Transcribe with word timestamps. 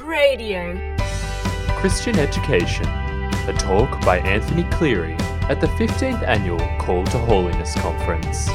Radio. 0.00 0.96
Christian 1.76 2.18
Education, 2.18 2.86
a 2.86 3.54
talk 3.58 4.00
by 4.04 4.18
Anthony 4.18 4.64
Cleary 4.64 5.14
at 5.48 5.60
the 5.60 5.66
15th 5.66 6.22
Annual 6.22 6.58
Call 6.78 7.04
to 7.06 7.18
Holiness 7.18 7.74
Conference. 7.74 8.48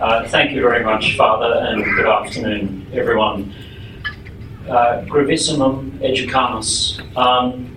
Uh, 0.00 0.28
thank 0.28 0.52
you 0.52 0.62
very 0.62 0.84
much, 0.84 1.16
Father, 1.16 1.66
and 1.66 1.84
good 1.84 2.06
afternoon, 2.06 2.86
everyone. 2.92 3.52
Uh, 4.68 5.02
Gravissimum 5.06 5.90
educationis. 5.98 7.00
Um, 7.16 7.76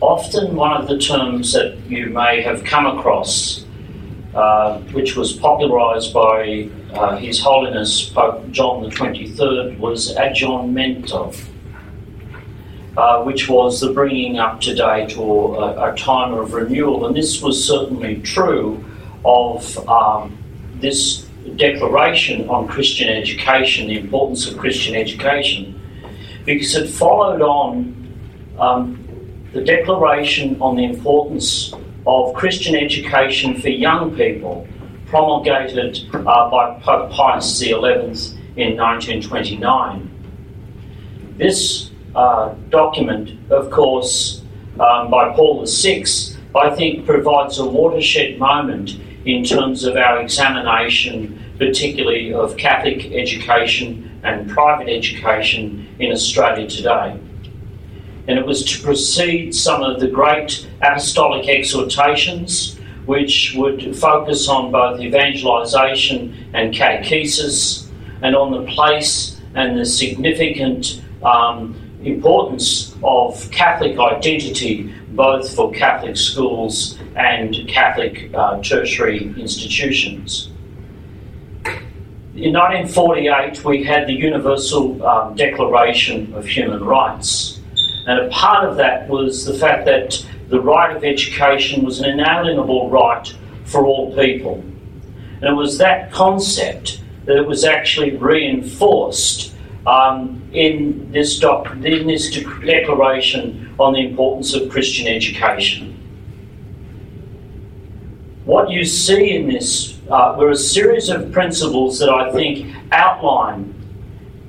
often, 0.00 0.56
one 0.56 0.72
of 0.72 0.88
the 0.88 0.98
terms 0.98 1.52
that 1.52 1.76
you 1.86 2.06
may 2.06 2.40
have 2.40 2.64
come 2.64 2.86
across, 2.86 3.65
uh, 4.36 4.78
which 4.92 5.16
was 5.16 5.32
popularised 5.32 6.12
by 6.12 6.68
uh, 6.94 7.16
His 7.16 7.40
Holiness 7.40 8.08
Pope 8.10 8.50
John 8.50 8.82
the 8.82 8.90
23rd, 8.90 9.78
was 9.78 10.14
aggiornamento, 10.14 11.34
uh, 12.96 13.22
which 13.24 13.48
was 13.48 13.80
the 13.80 13.92
bringing 13.92 14.38
up 14.38 14.60
to 14.60 14.74
date 14.74 15.16
or 15.16 15.56
a, 15.56 15.92
a, 15.92 15.96
time 15.96 16.34
of 16.34 16.52
renewal. 16.52 17.06
And 17.06 17.16
this 17.16 17.42
was 17.42 17.62
certainly 17.66 18.20
true 18.22 18.84
of. 19.24 19.76
Um, 19.88 20.38
this 20.80 21.26
declaration 21.56 22.48
on 22.48 22.68
Christian 22.68 23.08
education, 23.08 23.88
the 23.88 23.98
importance 23.98 24.46
of 24.46 24.58
Christian 24.58 24.94
education, 24.94 25.80
because 26.44 26.74
it 26.74 26.88
followed 26.88 27.40
on 27.40 27.94
um, 28.58 29.48
the 29.52 29.62
declaration 29.62 30.60
on 30.60 30.76
the 30.76 30.84
importance 30.84 31.72
of 32.06 32.34
Christian 32.34 32.76
education 32.76 33.60
for 33.60 33.68
young 33.68 34.14
people, 34.14 34.66
promulgated 35.06 35.98
uh, 36.14 36.50
by 36.50 36.78
Pope 36.82 37.10
Pius 37.10 37.58
XI 37.58 37.74
in 38.56 38.76
1929. 38.76 40.10
This 41.36 41.90
uh, 42.14 42.54
document, 42.70 43.50
of 43.50 43.70
course, 43.70 44.42
um, 44.78 45.10
by 45.10 45.32
Paul 45.34 45.66
VI, 45.66 46.04
I 46.54 46.74
think 46.74 47.06
provides 47.06 47.58
a 47.58 47.66
watershed 47.66 48.38
moment 48.38 48.98
in 49.24 49.44
terms 49.44 49.84
of 49.84 49.96
our 49.96 50.20
examination, 50.20 51.54
particularly 51.58 52.32
of 52.32 52.56
Catholic 52.56 53.12
education 53.12 54.20
and 54.22 54.48
private 54.48 54.88
education 54.88 55.88
in 55.98 56.12
Australia 56.12 56.68
today. 56.68 57.18
And 58.28 58.38
it 58.38 58.46
was 58.46 58.64
to 58.64 58.82
precede 58.82 59.54
some 59.54 59.82
of 59.82 60.00
the 60.00 60.08
great 60.08 60.68
apostolic 60.82 61.48
exhortations, 61.48 62.78
which 63.06 63.54
would 63.56 63.96
focus 63.96 64.48
on 64.48 64.72
both 64.72 65.00
evangelisation 65.00 66.50
and 66.52 66.74
catechesis, 66.74 67.88
and 68.22 68.34
on 68.34 68.50
the 68.50 68.72
place 68.72 69.40
and 69.54 69.78
the 69.78 69.84
significant 69.84 71.02
um, 71.22 71.80
importance 72.02 72.94
of 73.02 73.50
Catholic 73.50 73.98
identity 73.98 74.92
both 75.10 75.54
for 75.54 75.72
Catholic 75.72 76.16
schools 76.16 76.98
and 77.16 77.66
Catholic 77.68 78.30
uh, 78.34 78.60
tertiary 78.60 79.34
institutions. 79.38 80.50
In 82.34 82.52
1948, 82.52 83.64
we 83.64 83.82
had 83.82 84.06
the 84.06 84.12
Universal 84.12 85.04
um, 85.06 85.34
Declaration 85.34 86.34
of 86.34 86.44
Human 86.46 86.84
Rights, 86.84 87.55
and 88.06 88.20
a 88.20 88.28
part 88.28 88.68
of 88.68 88.76
that 88.76 89.08
was 89.08 89.44
the 89.44 89.54
fact 89.54 89.84
that 89.86 90.24
the 90.48 90.60
right 90.60 90.96
of 90.96 91.02
education 91.04 91.84
was 91.84 91.98
an 91.98 92.08
inalienable 92.08 92.88
right 92.88 93.34
for 93.64 93.84
all 93.84 94.14
people. 94.14 94.64
And 95.40 95.44
it 95.44 95.54
was 95.54 95.78
that 95.78 96.12
concept 96.12 97.02
that 97.24 97.44
was 97.44 97.64
actually 97.64 98.16
reinforced 98.16 99.54
um, 99.86 100.42
in 100.52 101.10
this 101.10 101.38
doc- 101.38 101.72
in 101.84 102.06
this 102.06 102.30
declaration 102.64 103.74
on 103.78 103.92
the 103.92 104.00
importance 104.00 104.54
of 104.54 104.70
Christian 104.70 105.08
education. 105.08 105.92
What 108.44 108.70
you 108.70 108.84
see 108.84 109.34
in 109.34 109.48
this 109.48 109.98
uh, 110.08 110.36
were 110.38 110.50
a 110.50 110.56
series 110.56 111.08
of 111.08 111.32
principles 111.32 111.98
that 111.98 112.08
I 112.08 112.30
think 112.30 112.74
outline 112.92 113.74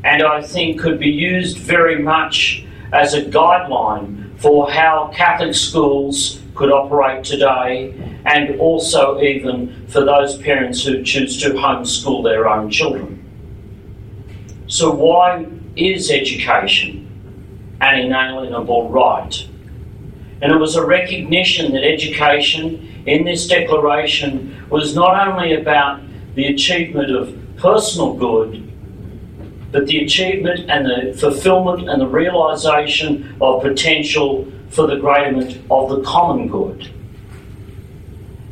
and 0.03 0.21
I 0.21 0.43
think 0.43 0.79
could 0.79 0.99
be 0.99 1.09
used 1.09 1.57
very 1.57 2.01
much 2.01 2.66
as 2.93 3.13
a 3.13 3.21
guideline 3.21 4.39
for 4.39 4.69
how 4.71 5.11
Catholic 5.13 5.55
schools 5.55 6.41
could 6.55 6.71
operate 6.71 7.23
today 7.23 7.93
and 8.25 8.59
also 8.59 9.19
even 9.21 9.87
for 9.87 10.03
those 10.03 10.37
parents 10.37 10.83
who 10.83 11.03
choose 11.03 11.41
to 11.41 11.49
homeschool 11.51 12.23
their 12.23 12.49
own 12.49 12.69
children. 12.69 13.23
So, 14.67 14.91
why 14.91 15.45
is 15.75 16.11
education 16.11 17.03
an 17.79 17.99
inalienable 17.99 18.89
right? 18.89 19.47
And 20.41 20.51
it 20.51 20.57
was 20.57 20.75
a 20.75 20.85
recognition 20.85 21.71
that 21.73 21.83
education 21.83 23.03
in 23.05 23.23
this 23.23 23.47
declaration 23.47 24.65
was 24.69 24.93
not 24.93 25.27
only 25.27 25.53
about 25.53 26.01
the 26.35 26.47
achievement 26.47 27.09
of 27.11 27.35
personal 27.57 28.13
good, 28.13 28.66
but 29.71 29.85
the 29.87 30.03
achievement 30.03 30.69
and 30.69 30.85
the 30.85 31.17
fulfillment 31.17 31.89
and 31.89 32.01
the 32.01 32.07
realization 32.07 33.35
of 33.41 33.61
potential 33.61 34.51
for 34.69 34.87
the 34.87 34.97
greaterment 34.97 35.59
of 35.69 35.89
the 35.89 36.01
common 36.03 36.47
good. 36.47 36.89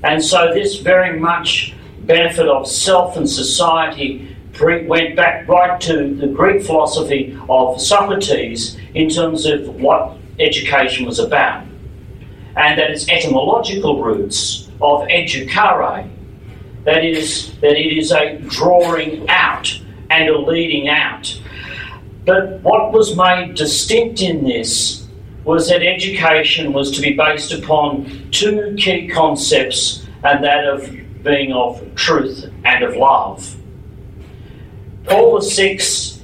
And 0.03 0.24
so, 0.24 0.53
this 0.53 0.78
very 0.78 1.20
much 1.20 1.74
benefit 2.02 2.48
of 2.48 2.68
self 2.68 3.18
and 3.18 3.30
society 3.30 4.36
went 4.62 5.16
back 5.16 5.48
right 5.48 5.80
to 5.81 6.16
the 6.16 6.28
Greek 6.28 6.64
philosophy 6.64 7.38
of 7.50 7.82
Socrates 7.82 8.78
in 8.94 9.09
terms 9.09 9.46
of 9.46 9.68
what 9.76 10.18
education 10.40 11.06
was 11.06 11.20
about. 11.20 11.66
And 12.56 12.80
that 12.80 12.92
its 12.92 13.09
etymological 13.09 14.02
roots 14.02 14.70
of 14.82 15.02
educare, 15.08 16.09
that 16.86 17.03
is, 17.03 17.53
that 17.59 17.76
it 17.78 17.97
is 17.97 18.12
a 18.12 18.38
drawing 18.47 19.28
out 19.30 19.82
and 20.16 20.30
a 20.30 20.38
leading 20.40 20.88
out. 20.88 21.40
But 22.26 22.62
what 22.62 22.92
was 22.92 23.16
made 23.16 23.56
distinct 23.56 24.22
in 24.22 24.46
this 24.46 25.06
was 25.44 25.70
that 25.70 25.84
education 25.84 26.74
was 26.74 26.92
to 26.92 27.02
be 27.02 27.14
based 27.14 27.52
upon 27.52 28.30
two 28.31 28.76
key 28.78 29.08
concepts, 29.08 30.06
and 30.24 30.44
that 30.44 30.66
of 30.66 30.90
being 31.24 31.53
of 31.53 31.84
truth 31.96 32.50
and 32.64 32.84
of 32.84 32.96
love. 32.96 33.56
Paul 35.06 35.40
VI, 35.40 35.80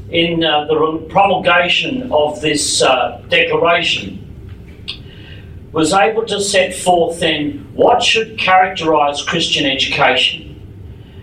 in 0.10 0.44
uh, 0.44 0.66
the 0.66 1.06
promulgation 1.10 2.12
of 2.12 2.42
this 2.42 2.82
uh, 2.82 3.22
declaration, 3.30 4.18
was 5.72 5.94
able 5.94 6.26
to 6.26 6.42
set 6.42 6.74
forth 6.74 7.20
then 7.20 7.68
what 7.74 8.02
should 8.04 8.38
characterise 8.38 9.26
Christian 9.26 9.66
education. 9.66 10.48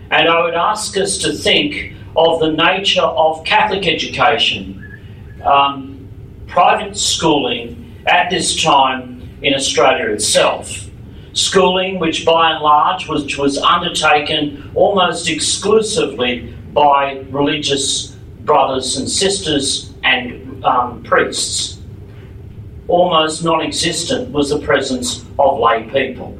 And 0.09 0.27
I 0.27 0.41
would 0.41 0.55
ask 0.55 0.97
us 0.97 1.17
to 1.19 1.33
think 1.33 1.93
of 2.15 2.39
the 2.39 2.51
nature 2.51 3.01
of 3.01 3.43
Catholic 3.45 3.87
education, 3.87 5.41
um, 5.43 6.07
private 6.47 6.97
schooling 6.97 8.01
at 8.05 8.29
this 8.29 8.61
time 8.61 9.29
in 9.41 9.53
Australia 9.53 10.07
itself. 10.11 10.87
Schooling, 11.33 11.99
which 11.99 12.25
by 12.25 12.51
and 12.51 12.63
large 12.63 13.07
was, 13.07 13.37
was 13.37 13.57
undertaken 13.57 14.71
almost 14.75 15.29
exclusively 15.29 16.53
by 16.73 17.25
religious 17.29 18.15
brothers 18.41 18.97
and 18.97 19.09
sisters 19.09 19.93
and 20.03 20.63
um, 20.65 21.03
priests. 21.03 21.79
Almost 22.87 23.43
non 23.43 23.61
existent 23.61 24.31
was 24.31 24.49
the 24.49 24.59
presence 24.59 25.23
of 25.37 25.59
lay 25.59 25.83
people. 25.83 26.37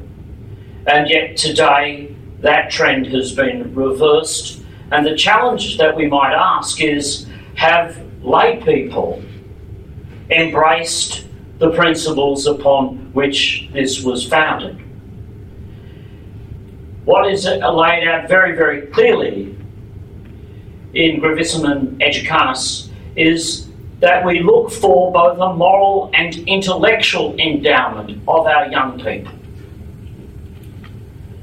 And 0.86 1.08
yet 1.08 1.36
today, 1.36 2.14
that 2.40 2.70
trend 2.70 3.06
has 3.06 3.32
been 3.32 3.74
reversed. 3.74 4.59
And 4.90 5.06
the 5.06 5.16
challenge 5.16 5.78
that 5.78 5.94
we 5.94 6.06
might 6.06 6.34
ask 6.34 6.80
is 6.80 7.26
have 7.54 8.00
lay 8.22 8.60
people 8.64 9.22
embraced 10.30 11.24
the 11.58 11.70
principles 11.70 12.46
upon 12.46 13.12
which 13.12 13.68
this 13.72 14.02
was 14.02 14.26
founded? 14.26 14.76
What 17.04 17.30
is 17.30 17.44
laid 17.44 18.06
out 18.08 18.28
very, 18.28 18.56
very 18.56 18.82
clearly 18.88 19.56
in 20.94 21.20
Gravissimum 21.20 21.98
Educationis 21.98 22.90
is 23.16 23.68
that 24.00 24.24
we 24.24 24.40
look 24.40 24.70
for 24.70 25.12
both 25.12 25.38
a 25.38 25.54
moral 25.54 26.10
and 26.14 26.34
intellectual 26.48 27.38
endowment 27.38 28.22
of 28.26 28.46
our 28.46 28.68
young 28.68 28.98
people. 28.98 29.32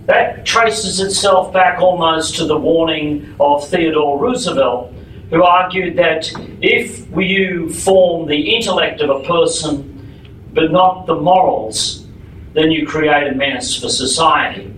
That 0.07 0.45
traces 0.45 1.00
itself 1.00 1.54
back 1.54 1.80
almost 1.80 2.36
to 2.38 2.45
the 2.45 2.57
warning 2.57 3.36
of 3.39 3.68
Theodore 3.69 4.18
Roosevelt, 4.19 4.94
who 5.30 5.44
argued 5.44 5.98
that 5.98 6.31
if 6.62 7.06
you 7.15 7.71
form 7.74 8.27
the 8.27 8.56
intellect 8.56 9.01
of 9.01 9.09
a 9.09 9.27
person 9.27 9.94
but 10.54 10.71
not 10.71 11.06
the 11.06 11.15
morals, 11.15 12.07
then 12.54 12.71
you 12.71 12.88
create 12.88 13.27
a 13.27 13.36
menace 13.36 13.75
for 13.80 13.89
society. 13.89 14.74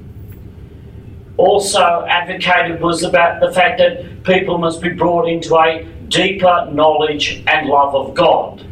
also 1.37 2.05
advocated 2.09 2.81
was 2.81 3.03
about 3.03 3.39
the 3.39 3.51
fact 3.53 3.77
that 3.77 4.23
people 4.23 4.57
must 4.57 4.81
be 4.81 4.89
brought 4.89 5.25
into 5.25 5.55
a 5.57 5.85
deeper 6.09 6.67
knowledge 6.73 7.41
and 7.47 7.69
love 7.69 7.95
of 7.95 8.13
God. 8.13 8.65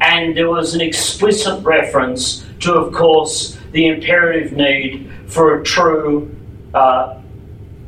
And 0.00 0.34
there 0.34 0.48
was 0.48 0.74
an 0.74 0.80
explicit 0.80 1.62
reference 1.62 2.46
to, 2.60 2.72
of 2.74 2.94
course, 2.94 3.58
the 3.72 3.86
imperative 3.86 4.52
need 4.52 5.10
for 5.26 5.60
a 5.60 5.64
true, 5.64 6.34
uh, 6.74 7.20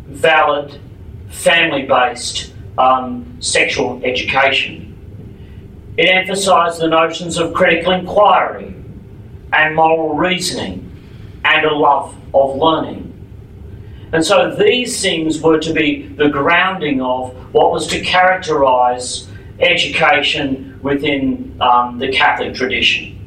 valid, 0.07 0.81
family 1.29 1.83
based 1.83 2.53
um, 2.79 3.37
sexual 3.41 4.01
education. 4.05 4.89
It 5.97 6.09
emphasised 6.09 6.81
the 6.81 6.89
notions 6.89 7.37
of 7.37 7.53
critical 7.53 7.93
inquiry 7.93 8.75
and 9.53 9.75
moral 9.75 10.15
reasoning 10.15 10.89
and 11.45 11.67
a 11.67 11.75
love 11.75 12.15
of 12.33 12.57
learning. 12.57 13.09
And 14.13 14.25
so 14.25 14.55
these 14.55 15.01
things 15.01 15.41
were 15.41 15.59
to 15.59 15.73
be 15.73 16.07
the 16.07 16.29
grounding 16.29 17.01
of 17.01 17.35
what 17.55 17.73
was 17.73 17.87
to 17.89 18.01
characterise 18.01 19.27
education 19.59 20.79
within 20.83 21.57
um, 21.61 21.99
the 21.99 22.13
Catholic 22.13 22.55
tradition. 22.55 23.19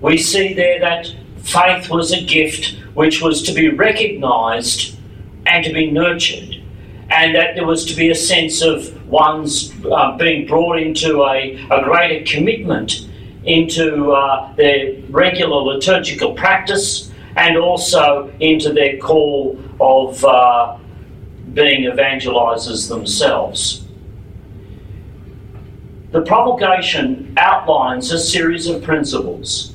We 0.00 0.16
see 0.16 0.54
there 0.54 0.80
that 0.80 1.14
faith 1.50 1.90
was 1.90 2.12
a 2.12 2.22
gift 2.22 2.76
which 2.94 3.20
was 3.20 3.42
to 3.42 3.52
be 3.52 3.68
recognised 3.68 4.96
and 5.46 5.64
to 5.64 5.72
be 5.72 5.90
nurtured, 5.90 6.62
and 7.10 7.34
that 7.34 7.54
there 7.54 7.66
was 7.66 7.84
to 7.86 7.94
be 7.94 8.10
a 8.10 8.14
sense 8.14 8.62
of 8.62 9.06
one's 9.06 9.72
uh, 9.86 10.16
being 10.16 10.46
brought 10.46 10.78
into 10.78 11.24
a, 11.24 11.54
a 11.70 11.82
greater 11.82 12.24
commitment 12.24 13.08
into 13.44 14.12
uh, 14.12 14.52
their 14.54 14.94
regular 15.08 15.56
liturgical 15.56 16.34
practice 16.34 17.10
and 17.36 17.56
also 17.56 18.32
into 18.40 18.72
their 18.72 18.98
call 18.98 19.58
of 19.80 20.24
uh, 20.24 20.76
being 21.54 21.90
evangelizers 21.90 22.88
themselves. 22.88 23.86
The 26.12 26.22
promulgation 26.22 27.34
outlines 27.36 28.10
a 28.12 28.18
series 28.18 28.66
of 28.66 28.82
principles 28.82 29.74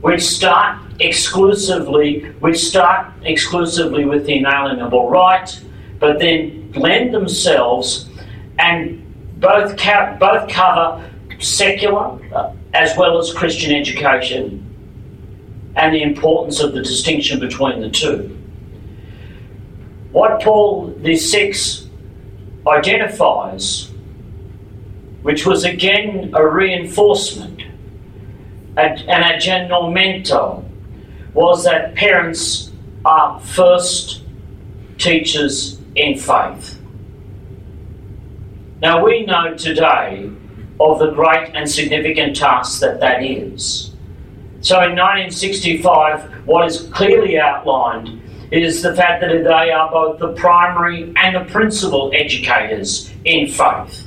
which 0.00 0.22
start 0.22 0.78
exclusively 1.00 2.30
which 2.40 2.58
start 2.58 3.12
exclusively 3.22 4.04
with 4.04 4.26
the 4.26 4.38
inalienable 4.38 5.08
right, 5.08 5.60
but 5.98 6.18
then 6.18 6.70
blend 6.72 7.14
themselves 7.14 8.08
and 8.58 9.02
both 9.40 9.76
ca- 9.76 10.16
both 10.18 10.48
cover 10.48 11.10
secular 11.38 12.18
uh, 12.34 12.52
as 12.72 12.96
well 12.96 13.18
as 13.18 13.32
Christian 13.32 13.74
education 13.74 14.62
and 15.76 15.94
the 15.94 16.02
importance 16.02 16.60
of 16.60 16.72
the 16.72 16.82
distinction 16.82 17.38
between 17.38 17.80
the 17.80 17.90
two. 17.90 18.32
What 20.12 20.40
Paul 20.40 20.94
VI 21.02 21.52
identifies, 22.66 23.90
which 25.22 25.44
was 25.44 25.64
again 25.64 26.32
a 26.34 26.46
reinforcement, 26.46 27.62
and 28.78 29.00
an 29.00 29.22
aggiornamento, 29.22 30.65
was 31.36 31.64
that 31.64 31.94
parents 31.94 32.72
are 33.04 33.38
first 33.40 34.22
teachers 34.96 35.78
in 35.94 36.18
faith. 36.18 36.80
Now 38.80 39.04
we 39.04 39.26
know 39.26 39.54
today 39.54 40.30
of 40.80 40.98
the 40.98 41.10
great 41.10 41.54
and 41.54 41.70
significant 41.70 42.36
task 42.36 42.80
that 42.80 43.00
that 43.00 43.22
is. 43.22 43.92
So 44.62 44.76
in 44.76 44.96
1965, 44.96 46.46
what 46.46 46.66
is 46.66 46.88
clearly 46.94 47.38
outlined 47.38 48.22
is 48.50 48.80
the 48.80 48.94
fact 48.94 49.20
that 49.20 49.28
they 49.28 49.70
are 49.70 49.90
both 49.90 50.18
the 50.18 50.32
primary 50.32 51.12
and 51.16 51.36
the 51.36 51.52
principal 51.52 52.12
educators 52.14 53.12
in 53.26 53.48
faith. 53.48 54.06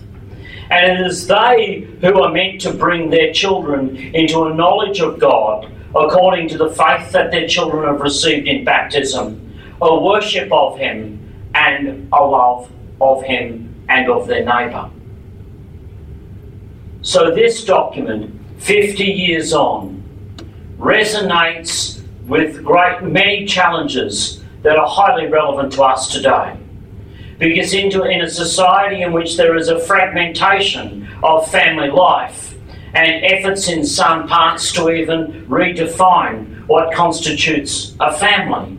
And 0.71 0.99
it 0.99 1.05
is 1.05 1.27
they 1.27 1.87
who 2.01 2.23
are 2.23 2.31
meant 2.31 2.61
to 2.61 2.73
bring 2.73 3.11
their 3.11 3.31
children 3.33 3.95
into 4.15 4.45
a 4.45 4.53
knowledge 4.53 4.99
of 4.99 5.19
God 5.19 5.71
according 5.95 6.47
to 6.49 6.57
the 6.57 6.69
faith 6.69 7.11
that 7.11 7.31
their 7.31 7.47
children 7.47 7.85
have 7.85 8.01
received 8.01 8.47
in 8.47 8.63
baptism, 8.63 9.45
a 9.81 9.99
worship 9.99 10.51
of 10.51 10.77
Him, 10.77 11.15
and 11.55 12.07
a 12.13 12.23
love 12.23 12.71
of 13.01 13.23
Him 13.23 13.83
and 13.89 14.09
of 14.09 14.27
their 14.27 14.45
neighbour. 14.45 14.89
So, 17.01 17.33
this 17.33 17.63
document, 17.63 18.39
50 18.59 19.03
years 19.03 19.53
on, 19.53 20.03
resonates 20.77 22.03
with 22.27 22.63
great 22.63 23.01
many 23.01 23.45
challenges 23.45 24.43
that 24.61 24.77
are 24.77 24.87
highly 24.87 25.27
relevant 25.27 25.73
to 25.73 25.83
us 25.83 26.11
today. 26.11 26.55
Because 27.39 27.73
into, 27.73 28.03
in 28.03 28.21
a 28.21 28.29
society 28.29 29.01
in 29.01 29.13
which 29.13 29.37
there 29.37 29.55
is 29.55 29.69
a 29.69 29.79
fragmentation 29.79 31.07
of 31.23 31.49
family 31.49 31.89
life 31.89 32.48
and 32.93 33.23
efforts 33.25 33.67
in 33.67 33.85
some 33.85 34.27
parts 34.27 34.71
to 34.73 34.89
even 34.89 35.45
redefine 35.47 36.65
what 36.67 36.93
constitutes 36.93 37.95
a 37.99 38.17
family, 38.17 38.77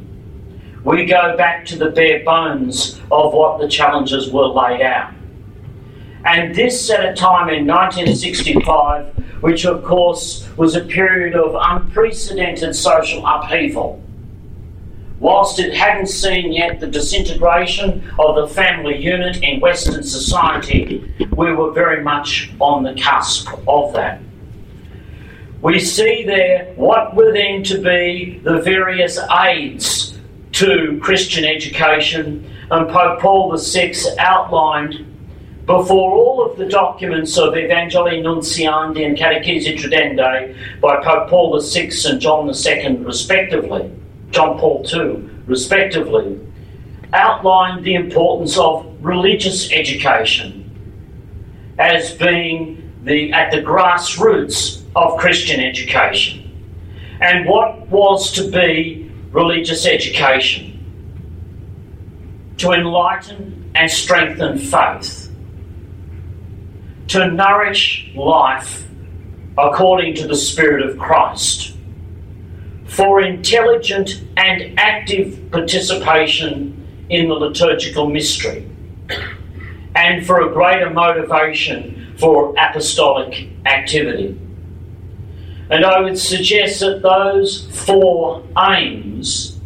we 0.85 1.05
go 1.05 1.37
back 1.37 1.67
to 1.67 1.77
the 1.77 1.91
bare 1.91 2.25
bones 2.25 2.99
of 3.11 3.35
what 3.35 3.61
the 3.61 3.69
challenges 3.69 4.31
were 4.31 4.47
laid 4.47 4.81
out. 4.81 5.13
And 6.25 6.55
this 6.55 6.91
at 6.91 7.05
a 7.05 7.15
time 7.15 7.49
in 7.49 7.67
1965, 7.67 9.43
which 9.43 9.65
of 9.65 9.85
course 9.85 10.47
was 10.57 10.77
a 10.77 10.85
period 10.85 11.35
of 11.35 11.57
unprecedented 11.59 12.75
social 12.75 13.27
upheaval. 13.27 14.03
Whilst 15.21 15.59
it 15.59 15.75
hadn't 15.75 16.07
seen 16.07 16.53
yet 16.53 16.81
the 16.81 16.87
disintegration 16.87 18.11
of 18.19 18.37
the 18.37 18.49
family 18.49 18.97
unit 18.97 19.43
in 19.43 19.61
Western 19.61 20.03
society, 20.03 21.13
we 21.37 21.53
were 21.53 21.73
very 21.73 22.03
much 22.03 22.51
on 22.59 22.83
the 22.83 22.95
cusp 22.95 23.49
of 23.69 23.93
that. 23.93 24.21
We 25.61 25.79
see 25.79 26.25
there 26.25 26.73
what 26.75 27.15
were 27.15 27.35
then 27.35 27.63
to 27.65 27.83
be 27.83 28.41
the 28.43 28.63
various 28.63 29.19
aids 29.31 30.19
to 30.53 30.99
Christian 31.03 31.45
education, 31.45 32.51
and 32.71 32.89
Pope 32.89 33.21
Paul 33.21 33.55
VI 33.57 33.93
outlined 34.19 35.07
before 35.67 36.13
all 36.13 36.45
of 36.45 36.57
the 36.57 36.67
documents 36.67 37.37
of 37.37 37.53
Evangelii 37.53 38.23
Nuntiandi 38.23 39.05
and 39.05 39.19
Catechesi 39.19 39.77
Tradendae 39.77 40.81
by 40.81 40.97
Pope 41.05 41.29
Paul 41.29 41.61
VI 41.61 41.91
and 42.07 42.21
John 42.21 42.49
II, 42.49 42.97
respectively, 43.05 43.91
John 44.31 44.59
Paul 44.59 44.87
II, 44.93 45.29
respectively, 45.47 46.39
outlined 47.13 47.85
the 47.85 47.95
importance 47.95 48.57
of 48.59 48.87
religious 49.01 49.73
education 49.73 50.67
as 51.79 52.13
being 52.13 52.93
the, 53.05 53.33
at 53.33 53.51
the 53.51 53.59
grassroots 53.59 54.83
of 54.95 55.19
Christian 55.19 55.61
education. 55.61 56.47
And 57.21 57.49
what 57.49 57.89
was 57.89 58.33
to 58.33 58.51
be 58.51 59.11
religious 59.31 59.87
education? 59.87 60.77
To 62.59 62.73
enlighten 62.73 63.73
and 63.75 63.91
strengthen 63.91 64.59
faith 64.59 65.31
to 67.11 67.29
nourish 67.29 68.09
life 68.15 68.87
according 69.59 70.15
to 70.15 70.29
the 70.29 70.37
Spirit 70.37 70.89
of 70.89 70.97
Christ, 70.97 71.77
for 72.91 73.23
intelligent 73.23 74.23
and 74.37 74.79
active 74.79 75.51
participation 75.53 76.77
in 77.09 77.29
the 77.29 77.35
liturgical 77.35 78.11
mystery, 78.11 78.69
and 79.95 80.27
for 80.27 80.41
a 80.41 80.53
greater 80.53 80.91
motivation 80.91 82.15
for 82.19 82.53
apostolic 82.59 83.49
activity. 83.65 84.39
And 85.71 85.85
I 85.85 86.01
would 86.01 86.19
suggest 86.19 86.81
that 86.81 87.01
those 87.03 87.67
four 87.87 88.45
aims 88.59 89.61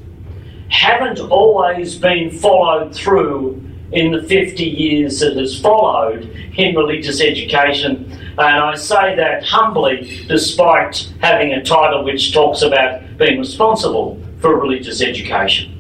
haven't 0.69 1.19
always 1.19 1.97
been 1.97 2.31
followed 2.31 2.95
through 2.95 3.63
in 3.93 4.13
the 4.13 4.23
50 4.23 4.63
years 4.65 5.21
that 5.21 5.37
has 5.37 5.59
followed 5.59 6.25
in 6.57 6.75
religious 6.75 7.23
education. 7.23 8.24
And 8.37 8.41
I 8.41 8.75
say 8.75 9.15
that 9.15 9.45
humbly, 9.45 10.25
despite 10.27 11.13
having 11.21 11.53
a 11.53 11.63
title 11.63 12.03
which 12.03 12.35
talks 12.35 12.63
about 12.63 13.17
being 13.17 13.39
responsible 13.39 14.21
for 14.41 14.59
religious 14.59 15.01
education. 15.01 15.71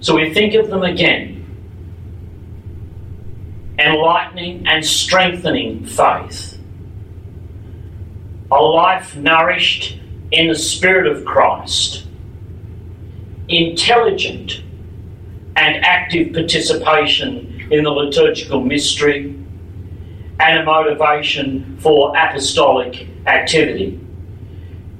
So 0.00 0.14
we 0.14 0.34
think 0.34 0.54
of 0.54 0.68
them 0.68 0.82
again. 0.82 1.36
Enlightening 3.78 4.66
and 4.66 4.84
strengthening 4.84 5.86
faith, 5.86 6.60
a 8.50 8.62
life 8.62 9.16
nourished 9.16 9.98
in 10.30 10.48
the 10.48 10.54
Spirit 10.54 11.06
of 11.06 11.24
Christ, 11.24 12.06
intelligent 13.48 14.62
and 15.56 15.84
active 15.84 16.34
participation 16.34 17.68
in 17.70 17.84
the 17.84 17.90
liturgical 17.90 18.60
mystery, 18.60 19.34
and 20.48 20.60
a 20.60 20.64
motivation 20.64 21.78
for 21.78 22.16
apostolic 22.16 23.06
activity. 23.26 24.00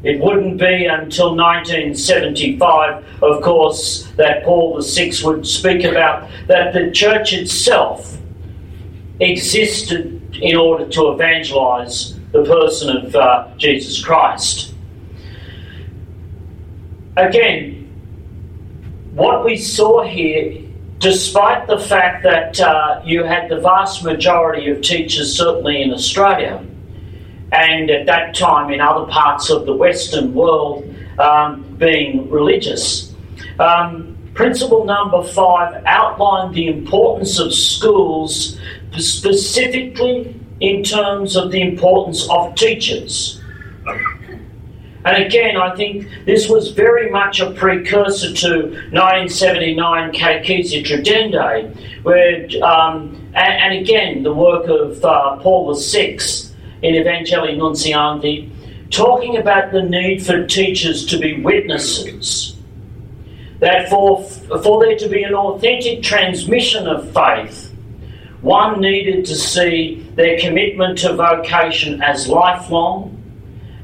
It 0.02 0.20
wouldn't 0.20 0.58
be 0.58 0.84
until 0.84 1.34
1975, 1.34 3.22
of 3.22 3.42
course, 3.42 4.06
that 4.16 4.44
Paul 4.44 4.80
VI 4.80 5.12
would 5.24 5.46
speak 5.46 5.84
about 5.84 6.30
that 6.46 6.72
the 6.72 6.90
church 6.92 7.32
itself 7.32 8.16
existed 9.20 10.36
in 10.40 10.54
order 10.54 10.86
to 10.86 11.08
evangelize 11.08 12.18
the 12.30 12.44
person 12.44 12.96
of 12.96 13.16
uh, 13.16 13.48
Jesus 13.56 14.04
Christ. 14.04 14.74
Again, 17.16 17.90
what 19.14 19.44
we 19.44 19.56
saw 19.56 20.04
here, 20.04 20.67
despite 20.98 21.66
the 21.66 21.78
fact 21.78 22.22
that 22.24 22.60
uh, 22.60 23.00
you 23.04 23.24
had 23.24 23.48
the 23.48 23.60
vast 23.60 24.04
majority 24.04 24.70
of 24.70 24.82
teachers, 24.82 25.36
certainly 25.36 25.82
in 25.82 25.92
Australia, 25.92 26.64
and 27.52 27.90
at 27.90 28.06
that 28.06 28.34
time 28.34 28.70
in 28.70 28.80
other 28.80 29.10
parts 29.10 29.50
of 29.50 29.64
the 29.66 29.72
Western 29.72 30.34
world, 30.34 30.84
um, 31.18 31.62
being 31.78 32.28
religious. 32.30 33.14
Um, 33.58 34.16
principle 34.34 34.84
number 34.84 35.22
five 35.24 35.82
outlined 35.86 36.54
the 36.54 36.68
importance 36.68 37.38
of 37.38 37.52
schools 37.52 38.58
specifically 38.96 40.38
in 40.60 40.82
terms 40.82 41.36
of 41.36 41.50
the 41.50 41.60
importance 41.60 42.28
of 42.30 42.54
teachers. 42.54 43.40
And 45.08 45.24
again, 45.24 45.56
I 45.56 45.74
think 45.74 46.06
this 46.26 46.50
was 46.50 46.72
very 46.72 47.10
much 47.10 47.40
a 47.40 47.50
precursor 47.52 48.30
to 48.30 48.64
1979 48.92 50.12
Catechesi 50.12 50.84
Tradendae, 50.84 52.02
where, 52.02 52.44
um, 52.62 53.14
and, 53.34 53.74
and, 53.74 53.74
again, 53.80 54.22
the 54.22 54.34
work 54.34 54.68
of 54.68 55.02
uh, 55.02 55.36
Paul 55.38 55.74
VI 55.74 56.18
in 56.82 56.94
Evangelii 56.94 57.56
Nuntiandi, 57.56 58.50
talking 58.90 59.38
about 59.38 59.72
the 59.72 59.80
need 59.80 60.26
for 60.26 60.46
teachers 60.46 61.06
to 61.06 61.18
be 61.18 61.40
witnesses. 61.40 62.58
That 63.60 63.88
for, 63.88 64.22
for 64.22 64.84
there 64.84 64.98
to 64.98 65.08
be 65.08 65.22
an 65.22 65.32
authentic 65.32 66.02
transmission 66.02 66.86
of 66.86 67.10
faith, 67.14 67.74
one 68.42 68.82
needed 68.82 69.24
to 69.24 69.34
see 69.34 70.06
their 70.16 70.38
commitment 70.38 70.98
to 70.98 71.14
vocation 71.14 72.02
as 72.02 72.28
lifelong 72.28 73.17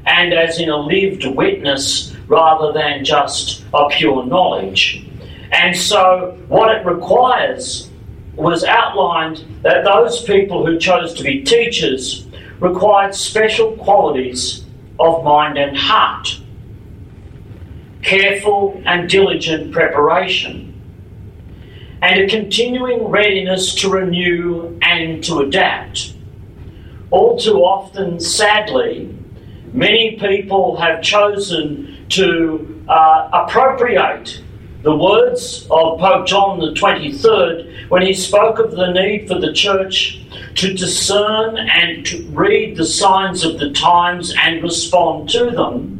and 0.05 0.33
as 0.33 0.59
in 0.59 0.69
a 0.69 0.77
lived 0.77 1.25
witness 1.25 2.15
rather 2.27 2.71
than 2.71 3.03
just 3.03 3.63
a 3.73 3.87
pure 3.89 4.25
knowledge. 4.25 5.07
And 5.51 5.75
so, 5.75 6.37
what 6.47 6.75
it 6.75 6.85
requires 6.85 7.89
was 8.35 8.63
outlined 8.63 9.45
that 9.61 9.85
those 9.85 10.23
people 10.23 10.65
who 10.65 10.77
chose 10.77 11.13
to 11.15 11.23
be 11.23 11.43
teachers 11.43 12.27
required 12.59 13.15
special 13.15 13.73
qualities 13.77 14.65
of 14.99 15.23
mind 15.23 15.57
and 15.57 15.77
heart, 15.77 16.39
careful 18.01 18.81
and 18.85 19.09
diligent 19.09 19.71
preparation 19.71 20.75
and 22.05 22.21
a 22.21 22.27
continuing 22.27 23.07
readiness 23.07 23.73
to 23.73 23.89
renew 23.89 24.77
and 24.83 25.23
to 25.23 25.39
adapt. 25.39 26.13
All 27.09 27.39
too 27.39 27.57
often, 27.57 28.19
sadly, 28.19 29.14
many 29.75 30.17
people 30.19 30.77
have 30.77 31.01
chosen 31.01 32.05
to 32.09 32.83
uh, 32.87 33.29
appropriate 33.33 34.41
the 34.83 34.95
words 34.95 35.63
of 35.71 35.99
Pope 35.99 36.27
John 36.27 36.59
the 36.59 36.71
23rd 36.71 37.89
when 37.89 38.03
he 38.03 38.13
spoke 38.13 38.59
of 38.59 38.71
the 38.71 38.91
need 38.91 39.27
for 39.27 39.39
the 39.39 39.51
church 39.51 40.21
to 40.55 40.73
discern 40.73 41.57
and 41.57 42.05
to 42.05 42.23
read 42.27 42.77
the 42.77 42.85
signs 42.85 43.43
of 43.43 43.59
the 43.59 43.71
times 43.71 44.33
and 44.39 44.61
respond 44.61 45.29
to 45.29 45.49
them. 45.51 45.95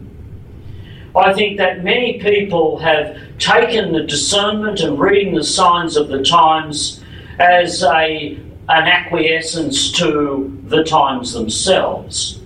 I 1.15 1.33
think 1.33 1.57
that 1.57 1.83
many 1.83 2.19
people 2.19 2.77
have 2.77 3.17
taken 3.39 3.91
the 3.91 4.03
discernment 4.03 4.81
and 4.81 4.99
reading 4.99 5.33
the 5.33 5.43
signs 5.43 5.97
of 5.97 6.07
the 6.07 6.23
times 6.23 7.03
as 7.39 7.83
a, 7.83 8.37
an 8.69 8.87
acquiescence 8.87 9.91
to 9.93 10.61
the 10.65 10.83
times 10.83 11.33
themselves, 11.33 12.41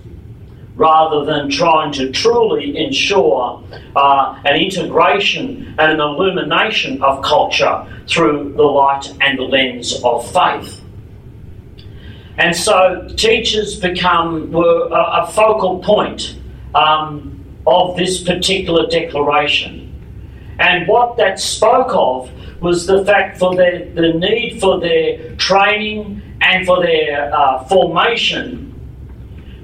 rather 0.80 1.24
than 1.24 1.50
trying 1.50 1.92
to 1.92 2.10
truly 2.10 2.76
ensure 2.76 3.62
uh, 3.96 4.40
an 4.44 4.56
integration 4.56 5.74
and 5.78 5.92
an 5.92 6.00
illumination 6.00 7.02
of 7.02 7.22
culture 7.22 7.76
through 8.08 8.52
the 8.54 8.62
light 8.62 9.06
and 9.20 9.38
the 9.38 9.42
lens 9.42 10.02
of 10.02 10.18
faith. 10.32 10.80
And 12.38 12.56
so 12.56 13.08
teachers 13.16 13.78
become 13.78 14.50
were 14.50 14.88
a, 14.88 15.22
a 15.22 15.32
focal 15.32 15.80
point. 15.80 16.36
Um, 16.74 17.40
of 17.66 17.96
this 17.96 18.22
particular 18.22 18.86
declaration. 18.86 19.86
And 20.58 20.86
what 20.86 21.16
that 21.16 21.38
spoke 21.40 21.92
of 21.94 22.30
was 22.60 22.86
the 22.86 23.04
fact 23.04 23.38
for 23.38 23.54
their, 23.56 23.88
the 23.94 24.12
need 24.12 24.60
for 24.60 24.80
their 24.80 25.34
training 25.36 26.22
and 26.40 26.66
for 26.66 26.82
their 26.82 27.34
uh, 27.34 27.64
formation, 27.64 28.69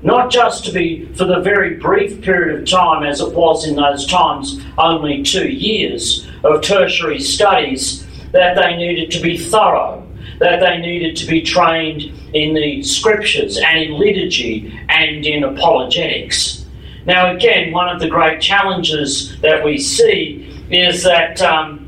not 0.07 0.31
just 0.31 0.65
to 0.65 0.71
be 0.71 1.05
for 1.15 1.25
the 1.25 1.41
very 1.41 1.75
brief 1.75 2.23
period 2.23 2.61
of 2.61 2.65
time 2.65 3.03
as 3.03 3.21
it 3.21 3.35
was 3.35 3.67
in 3.67 3.75
those 3.75 4.07
times, 4.07 4.65
only 4.79 5.21
two 5.25 5.49
years 5.49 6.25
of 6.45 6.63
tertiary 6.63 7.19
studies, 7.19 8.07
that 8.31 8.55
they 8.55 8.77
needed 8.77 9.11
to 9.11 9.21
be 9.21 9.37
thorough, 9.37 10.07
that 10.39 10.61
they 10.61 10.79
needed 10.79 11.17
to 11.17 11.27
be 11.27 11.43
trained 11.43 12.03
in 12.33 12.55
the 12.55 12.85
scriptures 12.85 13.59
and 13.59 13.81
in 13.81 13.99
liturgy 13.99 14.79
and 14.89 15.27
in 15.27 15.43
apologetics. 15.43 16.65
Now, 17.05 17.35
again, 17.35 17.73
one 17.73 17.89
of 17.89 17.99
the 17.99 18.09
great 18.09 18.41
challenges 18.41 19.37
that 19.41 19.65
we 19.65 19.77
see 19.77 20.65
is 20.71 21.03
that 21.03 21.43
um, 21.43 21.83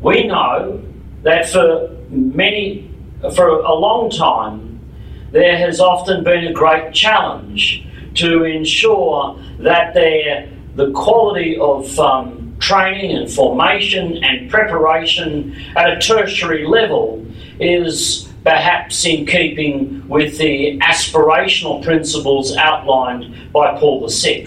we 0.00 0.26
know 0.26 0.82
that 1.22 1.48
for 1.48 1.96
many, 2.08 2.90
for 3.36 3.50
a 3.50 3.74
long 3.74 4.10
time, 4.10 4.63
there 5.34 5.58
has 5.58 5.80
often 5.80 6.22
been 6.22 6.46
a 6.46 6.52
great 6.52 6.94
challenge 6.94 7.84
to 8.14 8.44
ensure 8.44 9.36
that 9.58 9.92
the 9.92 10.92
quality 10.92 11.58
of 11.58 11.98
um, 11.98 12.56
training 12.60 13.16
and 13.16 13.28
formation 13.28 14.22
and 14.22 14.48
preparation 14.48 15.52
at 15.74 15.90
a 15.90 15.98
tertiary 15.98 16.64
level 16.64 17.26
is 17.58 18.32
perhaps 18.44 19.04
in 19.04 19.26
keeping 19.26 20.06
with 20.06 20.38
the 20.38 20.78
aspirational 20.78 21.82
principles 21.82 22.56
outlined 22.56 23.52
by 23.52 23.76
Paul 23.76 24.08
VI. 24.08 24.46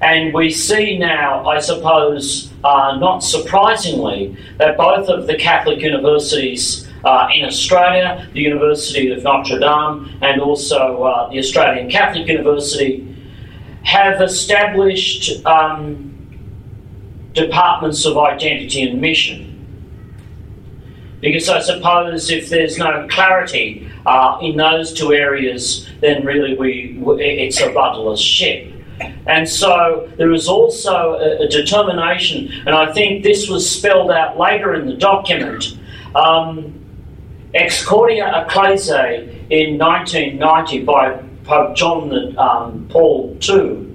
And 0.00 0.32
we 0.32 0.50
see 0.50 0.96
now, 0.96 1.46
I 1.46 1.58
suppose, 1.58 2.50
uh, 2.64 2.96
not 2.98 3.18
surprisingly, 3.18 4.34
that 4.56 4.78
both 4.78 5.10
of 5.10 5.26
the 5.26 5.36
Catholic 5.36 5.82
universities 5.82 6.89
uh, 7.04 7.28
in 7.34 7.44
Australia, 7.44 8.28
the 8.32 8.40
University 8.40 9.10
of 9.10 9.22
Notre 9.22 9.58
Dame 9.58 10.18
and 10.22 10.40
also 10.40 11.02
uh, 11.02 11.30
the 11.30 11.38
Australian 11.38 11.90
Catholic 11.90 12.26
University, 12.28 13.06
have 13.82 14.20
established 14.20 15.44
um, 15.46 16.06
departments 17.32 18.04
of 18.04 18.18
identity 18.18 18.82
and 18.82 19.00
mission 19.00 19.50
because 21.20 21.48
I 21.48 21.60
suppose 21.60 22.30
if 22.30 22.48
there's 22.48 22.78
no 22.78 23.06
clarity 23.10 23.90
uh, 24.06 24.38
in 24.40 24.56
those 24.56 24.92
two 24.92 25.12
areas, 25.12 25.88
then 26.00 26.24
really 26.24 26.56
we 26.56 26.98
it's 27.22 27.60
a 27.60 27.72
rudderless 27.72 28.20
ship. 28.20 28.72
And 29.26 29.48
so 29.48 30.10
there 30.16 30.32
is 30.32 30.48
also 30.48 31.14
a, 31.14 31.44
a, 31.44 31.48
determination, 31.48 32.50
and 32.66 32.70
I 32.70 32.92
think 32.92 33.22
this 33.22 33.48
was 33.48 33.68
spelled 33.68 34.10
out 34.10 34.38
later 34.38 34.74
in 34.74 34.86
the 34.86 34.94
document. 34.94 35.78
Um, 36.14 36.79
Ex 37.52 37.84
Corde 37.84 38.18
Ecclesiae 38.18 39.46
in 39.50 39.76
1990 39.76 40.84
by 40.84 41.20
Pope 41.44 41.74
John 41.74 42.38
um, 42.38 42.86
Paul 42.88 43.36
II 43.48 43.88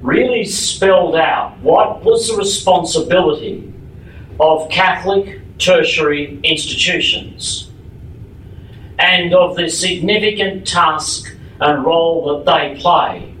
really 0.00 0.44
spelled 0.44 1.16
out 1.16 1.58
what 1.58 2.04
was 2.04 2.28
the 2.28 2.36
responsibility 2.36 3.72
of 4.38 4.70
Catholic 4.70 5.40
tertiary 5.58 6.38
institutions 6.44 7.70
and 9.00 9.34
of 9.34 9.56
the 9.56 9.68
significant 9.68 10.66
task 10.66 11.36
and 11.60 11.84
role 11.84 12.44
that 12.44 12.52
they 12.52 12.80
play. 12.80 13.34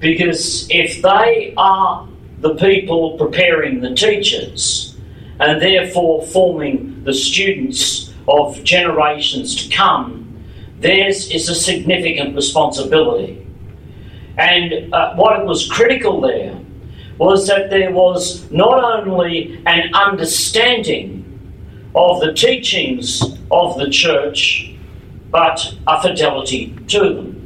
Because 0.00 0.66
if 0.70 1.02
they 1.02 1.54
are 1.56 2.08
the 2.40 2.56
people 2.56 3.16
preparing 3.16 3.80
the 3.80 3.94
teachers 3.94 4.96
and 5.38 5.62
therefore 5.62 6.26
forming 6.26 7.04
the 7.04 7.14
students 7.14 8.12
of 8.28 8.62
generations 8.64 9.54
to 9.66 9.74
come, 9.74 10.44
theirs 10.80 11.30
is 11.30 11.48
a 11.48 11.54
significant 11.54 12.34
responsibility. 12.34 13.46
And 14.38 14.92
uh, 14.92 15.14
what 15.14 15.46
was 15.46 15.70
critical 15.70 16.20
there 16.20 16.58
was 17.18 17.46
that 17.46 17.70
there 17.70 17.92
was 17.92 18.50
not 18.50 18.84
only 18.84 19.62
an 19.66 19.94
understanding 19.94 21.22
of 21.94 22.20
the 22.20 22.34
teachings 22.34 23.22
of 23.50 23.78
the 23.78 23.88
church, 23.88 24.74
but 25.30 25.74
a 25.86 26.02
fidelity 26.02 26.76
to 26.88 27.00
them. 27.00 27.36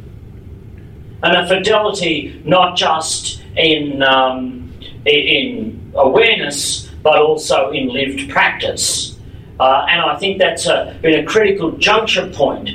and 1.22 1.37
a 1.37 1.46
fidelity 1.46 2.40
not 2.44 2.76
just 2.76 3.42
in, 3.56 4.02
um, 4.02 4.72
in 5.04 5.92
awareness 5.94 6.88
but 7.02 7.18
also 7.18 7.70
in 7.70 7.88
lived 7.88 8.30
practice. 8.30 9.10
Uh, 9.61 9.85
and 9.90 10.00
I 10.00 10.17
think 10.17 10.38
that's 10.38 10.67
a, 10.67 10.99
been 11.02 11.21
a 11.21 11.25
critical 11.25 11.73
juncture 11.73 12.31
point. 12.31 12.71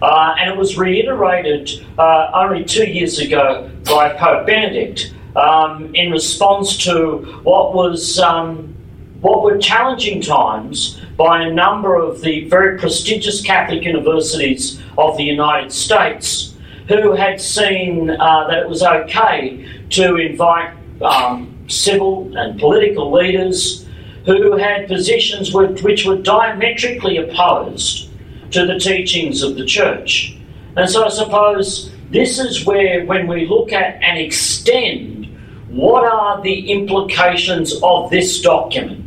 Uh, 0.00 0.34
and 0.38 0.50
it 0.50 0.56
was 0.56 0.78
reiterated 0.78 1.86
uh, 1.98 2.30
only 2.32 2.64
two 2.64 2.86
years 2.86 3.18
ago 3.18 3.70
by 3.84 4.14
Pope 4.14 4.46
Benedict 4.46 5.12
um, 5.36 5.94
in 5.94 6.10
response 6.10 6.78
to 6.84 7.18
what 7.42 7.74
was 7.74 8.18
um, 8.18 8.74
what 9.20 9.42
were 9.42 9.58
challenging 9.58 10.22
times 10.22 10.98
by 11.18 11.42
a 11.42 11.52
number 11.52 11.94
of 11.94 12.22
the 12.22 12.48
very 12.48 12.78
prestigious 12.78 13.42
Catholic 13.42 13.84
universities 13.84 14.80
of 14.96 15.18
the 15.18 15.24
United 15.24 15.70
States 15.70 16.54
who 16.88 17.12
had 17.12 17.38
seen 17.38 18.08
uh, 18.08 18.46
that 18.48 18.60
it 18.60 18.68
was 18.68 18.82
okay 18.82 19.68
to 19.90 20.16
invite 20.16 20.74
um, 21.02 21.54
civil 21.68 22.34
and 22.38 22.58
political 22.58 23.12
leaders 23.12 23.86
who 24.26 24.56
had 24.56 24.86
positions 24.86 25.52
which 25.52 26.04
were 26.04 26.16
diametrically 26.16 27.16
opposed 27.16 28.10
to 28.52 28.66
the 28.66 28.78
teachings 28.78 29.42
of 29.42 29.56
the 29.56 29.64
church. 29.64 30.36
And 30.76 30.88
so 30.88 31.04
I 31.04 31.08
suppose 31.08 31.92
this 32.10 32.38
is 32.38 32.64
where, 32.66 33.04
when 33.04 33.26
we 33.26 33.46
look 33.46 33.72
at 33.72 34.02
and 34.02 34.18
extend, 34.18 35.26
what 35.68 36.04
are 36.04 36.42
the 36.42 36.70
implications 36.70 37.74
of 37.82 38.10
this 38.10 38.40
document? 38.40 39.06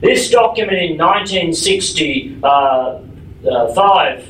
This 0.00 0.30
document 0.30 0.78
in 0.78 0.98
1965, 0.98 2.42
uh, 2.42 3.00
uh, 3.50 4.20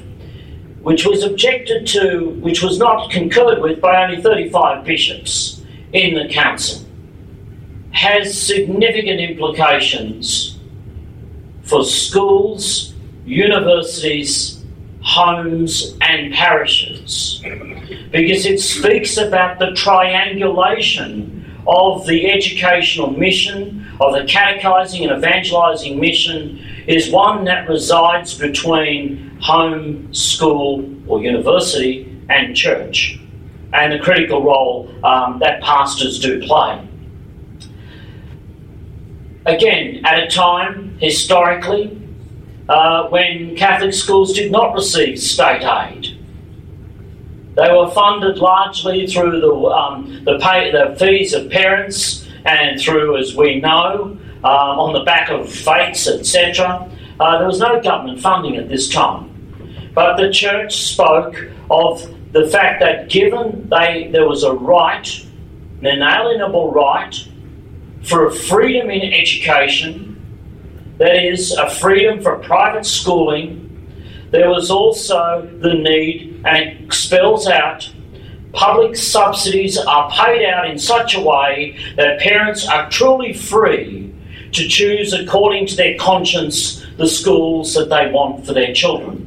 which 0.82 1.06
was 1.06 1.23
objected 1.23 1.87
to, 1.88 2.30
which 2.40 2.62
was 2.62 2.78
not 2.78 3.11
concurred 3.11 3.61
with 3.62 3.80
by 3.80 4.04
only 4.04 4.20
35 4.20 4.84
bishops 4.84 5.62
in 5.92 6.14
the 6.14 6.28
council, 6.32 6.83
has 7.94 8.40
significant 8.40 9.20
implications 9.20 10.58
for 11.62 11.84
schools, 11.84 12.92
universities, 13.24 14.62
homes, 15.00 15.96
and 16.00 16.32
parishes 16.34 17.42
because 18.10 18.46
it 18.46 18.60
speaks 18.60 19.16
about 19.16 19.58
the 19.58 19.72
triangulation 19.72 21.44
of 21.66 22.06
the 22.06 22.30
educational 22.30 23.10
mission 23.10 23.86
of 24.00 24.12
the 24.12 24.24
catechizing 24.24 25.08
and 25.08 25.16
evangelizing 25.16 26.00
mission 26.00 26.60
is 26.86 27.10
one 27.10 27.44
that 27.44 27.68
resides 27.68 28.36
between 28.36 29.36
home, 29.40 30.12
school, 30.12 30.84
or 31.06 31.22
university 31.22 32.10
and 32.28 32.56
church, 32.56 33.18
and 33.72 33.92
the 33.92 33.98
critical 33.98 34.42
role 34.42 34.92
um, 35.04 35.38
that 35.38 35.62
pastors 35.62 36.18
do 36.18 36.40
play. 36.42 36.80
Again, 39.46 40.04
at 40.04 40.22
a 40.22 40.26
time 40.26 40.96
historically 40.98 42.00
uh, 42.68 43.08
when 43.08 43.56
Catholic 43.56 43.92
schools 43.92 44.32
did 44.32 44.50
not 44.50 44.74
receive 44.74 45.20
state 45.20 45.62
aid. 45.62 46.18
They 47.56 47.70
were 47.70 47.90
funded 47.90 48.38
largely 48.38 49.06
through 49.06 49.40
the, 49.40 49.52
um, 49.52 50.24
the, 50.24 50.38
pay, 50.38 50.72
the 50.72 50.96
fees 50.98 51.34
of 51.34 51.50
parents 51.50 52.26
and 52.44 52.80
through, 52.80 53.16
as 53.18 53.36
we 53.36 53.60
know, 53.60 54.18
um, 54.42 54.78
on 54.78 54.92
the 54.92 55.04
back 55.04 55.30
of 55.30 55.50
fetes, 55.50 56.08
etc. 56.08 56.90
Uh, 57.20 57.38
there 57.38 57.46
was 57.46 57.60
no 57.60 57.80
government 57.80 58.20
funding 58.20 58.56
at 58.56 58.68
this 58.68 58.88
time. 58.88 59.30
But 59.94 60.16
the 60.16 60.32
church 60.32 60.84
spoke 60.84 61.36
of 61.70 62.02
the 62.32 62.48
fact 62.48 62.80
that 62.80 63.08
given 63.08 63.68
they, 63.68 64.08
there 64.10 64.26
was 64.26 64.42
a 64.42 64.52
right, 64.52 65.08
an 65.80 65.86
inalienable 65.86 66.72
right, 66.72 67.14
for 68.04 68.30
freedom 68.30 68.90
in 68.90 69.12
education, 69.12 70.11
that 70.99 71.16
is, 71.25 71.52
a 71.52 71.68
freedom 71.70 72.23
for 72.23 72.38
private 72.38 72.87
schooling, 72.87 73.61
there 74.30 74.49
was 74.49 74.71
also 74.71 75.49
the 75.60 75.75
need, 75.75 76.43
and 76.45 76.56
it 76.56 76.93
spells 76.93 77.47
out 77.47 77.90
public 78.54 78.95
subsidies 78.97 79.76
are 79.76 80.10
paid 80.10 80.47
out 80.47 80.71
in 80.71 80.78
such 80.78 81.14
a 81.14 81.21
way 81.21 81.76
that 81.97 82.21
parents 82.21 82.67
are 82.67 82.88
truly 82.88 83.32
free 83.32 84.14
to 84.52 84.69
choose 84.69 85.12
according 85.12 85.67
to 85.67 85.75
their 85.75 85.99
conscience 85.99 86.86
the 86.97 87.08
schools 87.08 87.75
that 87.75 87.88
they 87.90 88.08
want 88.12 88.47
for 88.47 88.54
their 88.54 88.73
children. 88.73 89.21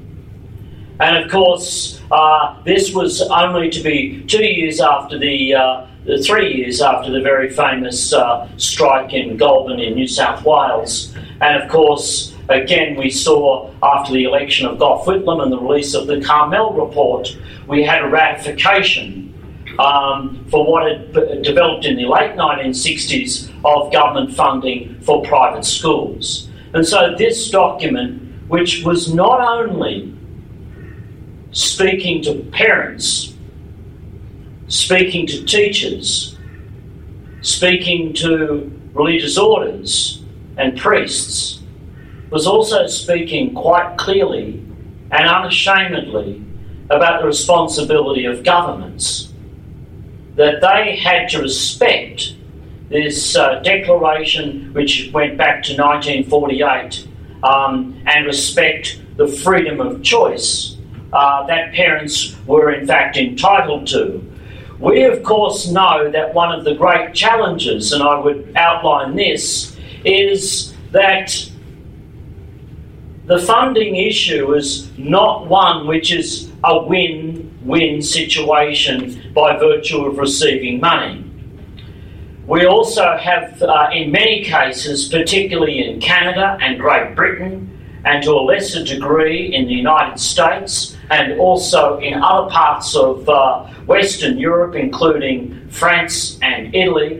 And 0.99 1.17
of 1.17 1.29
course, 1.29 2.01
uh, 2.09 2.61
this 2.63 2.93
was 2.93 3.21
only 3.21 3.69
to 3.69 3.81
be 3.81 4.23
two 4.23 4.43
years 4.43 4.79
after 4.79 5.19
the, 5.19 5.53
uh, 5.53 5.87
three 6.15 6.53
years 6.55 6.81
after 6.81 7.11
the 7.11 7.21
very 7.21 7.49
famous 7.49 8.13
uh, 8.13 8.47
strike 8.57 9.13
in 9.13 9.35
Goulburn 9.35 9.79
in 9.79 9.95
New 9.95 10.07
South 10.07 10.45
Wales. 10.45 11.13
And 11.41 11.61
of 11.61 11.69
course, 11.69 12.33
again, 12.49 12.95
we 12.95 13.09
saw 13.09 13.71
after 13.83 14.13
the 14.13 14.23
election 14.23 14.65
of 14.65 14.79
Gough 14.79 15.05
Whitlam 15.05 15.43
and 15.43 15.51
the 15.51 15.59
release 15.59 15.93
of 15.93 16.07
the 16.07 16.21
Karmel 16.21 16.73
report, 16.73 17.37
we 17.67 17.83
had 17.83 18.03
a 18.03 18.07
ratification 18.07 19.33
um, 19.79 20.45
for 20.49 20.65
what 20.65 20.89
had 20.89 21.43
developed 21.43 21.85
in 21.85 21.97
the 21.97 22.05
late 22.05 22.35
1960s 22.35 23.51
of 23.65 23.91
government 23.91 24.33
funding 24.33 24.99
for 25.01 25.21
private 25.23 25.65
schools. 25.65 26.49
And 26.73 26.85
so 26.85 27.15
this 27.17 27.49
document, 27.49 28.21
which 28.47 28.83
was 28.83 29.13
not 29.13 29.41
only 29.41 30.13
speaking 31.51 32.23
to 32.23 32.35
parents, 32.51 33.33
speaking 34.67 35.25
to 35.27 35.43
teachers, 35.45 36.37
speaking 37.41 38.13
to 38.13 38.71
religious 38.93 39.37
orders 39.37 40.23
and 40.57 40.77
priests, 40.77 41.61
was 42.29 42.45
also 42.45 42.87
speaking 42.87 43.53
quite 43.53 43.97
clearly 43.97 44.63
and 45.11 45.29
unashamedly 45.29 46.43
about 46.89 47.21
the 47.21 47.27
responsibility 47.27 48.25
of 48.25 48.43
governments, 48.43 49.33
that 50.35 50.61
they 50.61 50.95
had 50.95 51.29
to 51.29 51.41
respect 51.41 52.35
this 52.89 53.35
uh, 53.35 53.59
declaration, 53.59 54.73
which 54.73 55.09
went 55.13 55.37
back 55.37 55.63
to 55.63 55.73
1948, 55.73 57.07
um, 57.43 58.01
and 58.05 58.25
respect 58.25 59.01
the 59.17 59.27
freedom 59.27 59.81
of 59.81 60.01
choice 60.03 60.77
uh, 61.13 61.45
that 61.47 61.73
parents 61.73 62.35
were 62.45 62.71
in 62.71 62.85
fact 62.85 63.17
entitled 63.17 63.87
to. 63.87 64.23
We, 64.79 65.03
of 65.03 65.23
course, 65.23 65.67
know 65.67 66.11
that 66.11 66.33
one 66.33 66.57
of 66.57 66.63
the 66.63 66.75
great 66.75 67.13
challenges, 67.13 67.93
and 67.93 68.03
I 68.03 68.19
would 68.19 68.53
outline 68.55 69.15
this, 69.15 69.75
is 70.05 70.73
that 70.91 71.49
the 73.25 73.39
funding 73.39 73.95
issue 73.95 74.53
is 74.53 74.89
not 74.97 75.47
one 75.47 75.87
which 75.87 76.13
is 76.13 76.51
a 76.63 76.81
win 76.81 77.43
win 77.63 78.01
situation 78.01 79.31
by 79.33 79.57
virtue 79.57 80.05
of 80.05 80.17
receiving 80.17 80.79
money. 80.79 81.23
We 82.47 82.65
also 82.65 83.17
have, 83.17 83.61
uh, 83.61 83.89
in 83.91 84.09
many 84.09 84.45
cases, 84.45 85.09
particularly 85.09 85.83
in 85.83 85.99
Canada 85.99 86.57
and 86.61 86.79
Great 86.79 87.13
Britain, 87.13 87.76
and 88.07 88.23
to 88.23 88.31
a 88.31 88.39
lesser 88.41 88.81
degree 88.85 89.53
in 89.53 89.67
the 89.67 89.73
United 89.73 90.17
States, 90.17 90.95
and 91.09 91.37
also 91.41 91.99
in 91.99 92.13
other 92.13 92.49
parts 92.49 92.95
of 92.95 93.27
uh, 93.27 93.65
Western 93.85 94.37
Europe, 94.37 94.75
including 94.75 95.67
France 95.69 96.39
and 96.41 96.73
Italy, 96.73 97.19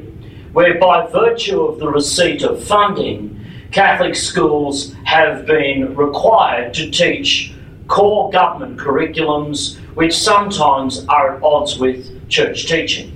where 0.53 0.79
by 0.79 1.05
virtue 1.07 1.61
of 1.61 1.79
the 1.79 1.89
receipt 1.89 2.41
of 2.41 2.63
funding, 2.63 3.37
Catholic 3.71 4.15
schools 4.15 4.93
have 5.03 5.45
been 5.45 5.93
required 5.93 6.73
to 6.75 6.89
teach 6.89 7.53
core 7.89 8.31
government 8.31 8.79
curriculums 8.79 9.77
which 9.95 10.17
sometimes 10.17 11.05
are 11.07 11.35
at 11.35 11.43
odds 11.43 11.77
with 11.77 12.29
church 12.29 12.65
teaching. 12.65 13.11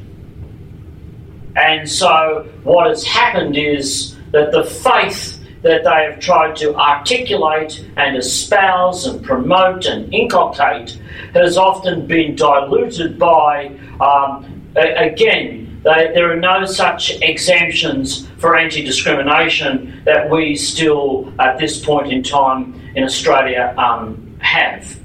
And 1.55 1.89
so, 1.89 2.49
what 2.63 2.89
has 2.89 3.05
happened 3.05 3.55
is 3.55 4.17
that 4.31 4.51
the 4.51 4.65
faith 4.65 5.40
that 5.61 5.83
they 5.83 6.11
have 6.11 6.19
tried 6.19 6.55
to 6.55 6.75
articulate 6.75 7.85
and 7.97 8.17
espouse 8.17 9.05
and 9.05 9.23
promote 9.23 9.85
and 9.85 10.11
inculcate 10.13 10.99
has 11.33 11.57
often 11.57 12.07
been 12.07 12.35
diluted 12.35 13.19
by, 13.19 13.67
um, 13.99 14.63
again, 14.75 15.79
they, 15.83 16.11
there 16.13 16.31
are 16.31 16.35
no 16.35 16.65
such 16.65 17.21
exemptions 17.21 18.27
for 18.37 18.55
anti 18.55 18.83
discrimination 18.83 20.01
that 20.05 20.29
we 20.29 20.55
still, 20.55 21.31
at 21.39 21.57
this 21.57 21.83
point 21.83 22.11
in 22.11 22.21
time 22.23 22.79
in 22.95 23.03
Australia, 23.03 23.73
um, 23.77 24.35
have. 24.39 24.99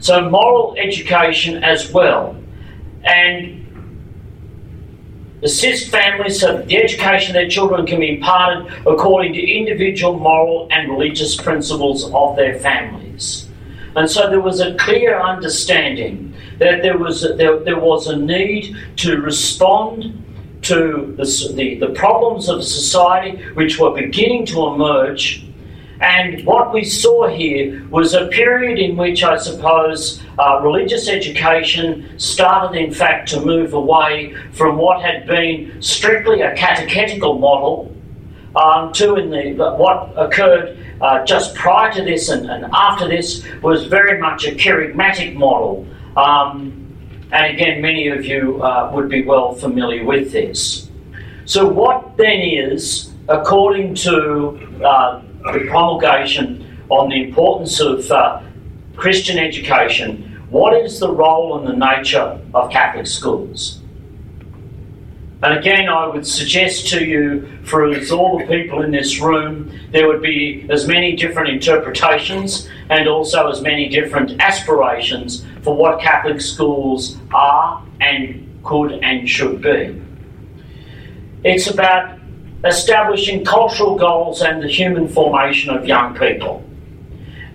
So, 0.00 0.28
moral 0.28 0.76
education 0.78 1.62
as 1.62 1.92
well. 1.92 2.36
And 3.04 3.59
assist 5.42 5.90
families 5.90 6.40
so 6.40 6.58
that 6.58 6.66
the 6.66 6.76
education 6.76 7.30
of 7.30 7.40
their 7.40 7.48
children 7.48 7.86
can 7.86 8.00
be 8.00 8.16
imparted 8.16 8.72
according 8.86 9.32
to 9.32 9.40
individual 9.40 10.18
moral 10.18 10.68
and 10.70 10.90
religious 10.90 11.36
principles 11.36 12.10
of 12.12 12.36
their 12.36 12.58
families. 12.58 13.48
And 13.96 14.08
so 14.08 14.30
there 14.30 14.40
was 14.40 14.60
a 14.60 14.74
clear 14.74 15.18
understanding 15.18 16.34
that 16.58 16.82
there 16.82 16.98
was 16.98 17.24
a, 17.24 17.34
there, 17.34 17.58
there 17.58 17.78
was 17.78 18.06
a 18.06 18.16
need 18.16 18.76
to 18.96 19.20
respond 19.20 20.16
to 20.62 21.14
the, 21.16 21.52
the, 21.54 21.76
the 21.76 21.88
problems 21.94 22.48
of 22.48 22.62
society 22.62 23.42
which 23.54 23.78
were 23.78 23.90
beginning 23.90 24.46
to 24.46 24.66
emerge. 24.66 25.44
And 26.00 26.46
what 26.46 26.72
we 26.72 26.84
saw 26.84 27.28
here 27.28 27.86
was 27.90 28.14
a 28.14 28.26
period 28.28 28.78
in 28.78 28.96
which 28.96 29.22
I 29.22 29.36
suppose 29.36 30.22
uh, 30.38 30.60
religious 30.62 31.08
education 31.08 32.18
started, 32.18 32.78
in 32.78 32.92
fact, 32.92 33.28
to 33.30 33.40
move 33.40 33.74
away 33.74 34.34
from 34.52 34.78
what 34.78 35.02
had 35.02 35.26
been 35.26 35.82
strictly 35.82 36.40
a 36.40 36.54
catechetical 36.54 37.38
model 37.38 37.94
um, 38.56 38.92
to 38.94 39.16
in 39.16 39.30
the 39.30 39.52
what 39.74 40.12
occurred 40.16 40.78
uh, 41.02 41.24
just 41.24 41.54
prior 41.54 41.92
to 41.92 42.02
this 42.02 42.30
and, 42.30 42.50
and, 42.50 42.64
after 42.72 43.06
this 43.06 43.44
was 43.62 43.86
very 43.86 44.18
much 44.18 44.46
a 44.46 44.52
kerygmatic 44.52 45.34
model. 45.34 45.86
Um, 46.16 46.76
and 47.30 47.54
again, 47.54 47.80
many 47.80 48.08
of 48.08 48.24
you 48.24 48.62
uh, 48.62 48.90
would 48.92 49.08
be 49.08 49.22
well 49.22 49.54
familiar 49.54 50.04
with 50.04 50.32
this. 50.32 50.88
So, 51.44 51.68
what 51.68 52.16
then 52.16 52.40
is, 52.40 53.12
according 53.28 53.94
to 53.96 54.82
uh, 54.84 55.22
promulgation 55.42 56.84
on 56.88 57.08
the 57.08 57.22
importance 57.24 57.80
of 57.80 58.10
uh, 58.10 58.42
Christian 58.96 59.38
education, 59.38 60.42
what 60.50 60.74
is 60.74 60.98
the 60.98 61.10
role 61.10 61.58
and 61.58 61.66
the 61.66 61.86
nature 61.86 62.40
of 62.54 62.70
Catholic 62.70 63.06
schools? 63.06 63.80
And 65.42 65.58
again, 65.58 65.88
I 65.88 66.06
would 66.06 66.26
suggest 66.26 66.88
to 66.88 67.02
you, 67.02 67.48
for 67.64 67.86
all 68.12 68.38
the 68.38 68.46
people 68.46 68.82
in 68.82 68.90
this 68.90 69.20
room, 69.20 69.72
there 69.90 70.06
would 70.06 70.20
be 70.20 70.66
as 70.68 70.86
many 70.86 71.16
different 71.16 71.48
interpretations 71.48 72.68
and 72.90 73.08
also 73.08 73.48
as 73.48 73.62
many 73.62 73.88
different 73.88 74.38
aspirations 74.40 75.46
for 75.62 75.74
what 75.74 76.00
Catholic 76.00 76.42
schools 76.42 77.16
are 77.32 77.82
and 78.02 78.46
could 78.64 78.92
and 79.02 79.28
should 79.28 79.62
be. 79.62 80.02
It's 81.42 81.68
about 81.68 82.19
establishing 82.64 83.44
cultural 83.44 83.96
goals 83.96 84.42
and 84.42 84.62
the 84.62 84.68
human 84.68 85.08
formation 85.08 85.70
of 85.70 85.86
young 85.86 86.14
people, 86.14 86.62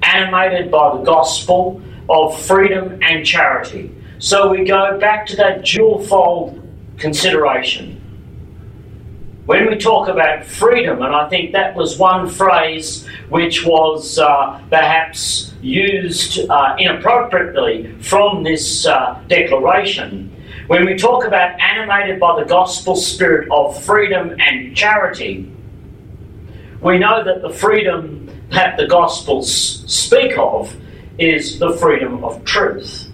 animated 0.02 0.72
by 0.72 0.98
the 0.98 1.04
gospel 1.04 1.82
of 2.10 2.40
freedom 2.42 3.00
and 3.02 3.26
charity. 3.26 3.94
So 4.20 4.50
we 4.50 4.64
go 4.64 4.98
back 5.00 5.26
to 5.28 5.36
that 5.38 5.66
dual 5.66 6.04
fold 6.04 6.62
consideration. 6.98 8.02
When 9.46 9.68
we 9.68 9.78
talk 9.78 10.08
about 10.08 10.44
freedom, 10.44 11.04
and 11.04 11.16
I 11.16 11.30
think 11.30 11.52
that 11.52 11.76
was 11.76 12.00
one 12.00 12.28
phrase 12.28 13.06
which 13.30 13.64
was 13.64 14.18
uh, 14.18 14.60
perhaps 14.70 15.54
used 15.62 16.50
uh, 16.50 16.76
inappropriately 16.80 17.96
from 18.02 18.42
this 18.42 18.88
uh, 18.88 19.22
declaration, 19.28 20.35
when 20.68 20.86
we 20.86 20.96
talk 20.96 21.26
about 21.26 21.60
animated 21.60 22.20
by 22.20 22.40
the 22.40 22.48
gospel 22.48 22.96
spirit 22.96 23.48
of 23.52 23.84
freedom 23.84 24.36
and 24.40 24.76
charity, 24.76 25.52
we 26.82 27.00
know 27.00 27.24
that 27.24 27.42
the 27.42 27.50
freedom 27.50 28.26
that 28.50 28.78
the 28.78 28.88
Gospels 28.88 29.84
speak 29.92 30.38
of 30.38 30.76
is 31.18 31.60
the 31.60 31.74
freedom 31.74 32.24
of 32.24 32.44
truth. 32.46 33.12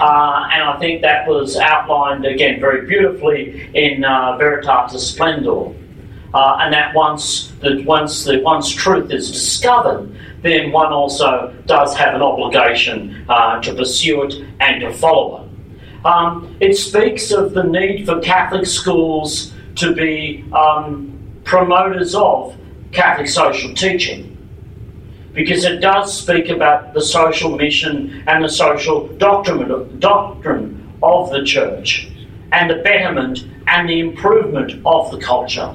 Uh, 0.00 0.48
and 0.52 0.62
I 0.62 0.76
think 0.78 1.02
that 1.02 1.26
was 1.26 1.56
outlined 1.56 2.24
again 2.24 2.60
very 2.60 2.86
beautifully 2.86 3.70
in 3.74 4.04
uh, 4.04 4.38
Veritatis 4.38 4.98
Splendor. 5.00 5.74
Uh, 6.34 6.58
and 6.60 6.74
that 6.74 6.94
once 6.94 7.50
the 7.62 7.82
once 7.84 8.24
the 8.24 8.38
once 8.42 8.70
truth 8.70 9.10
is 9.10 9.30
discovered, 9.30 10.14
then 10.42 10.70
one 10.72 10.92
also 10.92 11.54
does 11.64 11.96
have 11.96 12.14
an 12.14 12.20
obligation 12.20 13.24
uh, 13.30 13.60
to 13.62 13.74
pursue 13.74 14.22
it 14.24 14.34
and 14.60 14.82
to 14.82 14.92
follow 14.92 15.42
it. 15.42 15.47
Um, 16.04 16.56
it 16.60 16.76
speaks 16.76 17.32
of 17.32 17.54
the 17.54 17.64
need 17.64 18.06
for 18.06 18.20
Catholic 18.20 18.66
schools 18.66 19.52
to 19.76 19.94
be 19.94 20.44
um, 20.52 21.18
promoters 21.44 22.14
of 22.14 22.56
Catholic 22.92 23.28
social 23.28 23.74
teaching 23.74 24.36
because 25.32 25.64
it 25.64 25.80
does 25.80 26.16
speak 26.16 26.48
about 26.48 26.94
the 26.94 27.00
social 27.00 27.56
mission 27.56 28.24
and 28.26 28.44
the 28.44 28.48
social 28.48 29.06
doctrine, 29.18 30.00
doctrine 30.00 30.92
of 31.02 31.30
the 31.30 31.44
church 31.44 32.10
and 32.52 32.70
the 32.70 32.76
betterment 32.76 33.46
and 33.66 33.88
the 33.88 34.00
improvement 34.00 34.80
of 34.84 35.10
the 35.10 35.18
culture. 35.18 35.74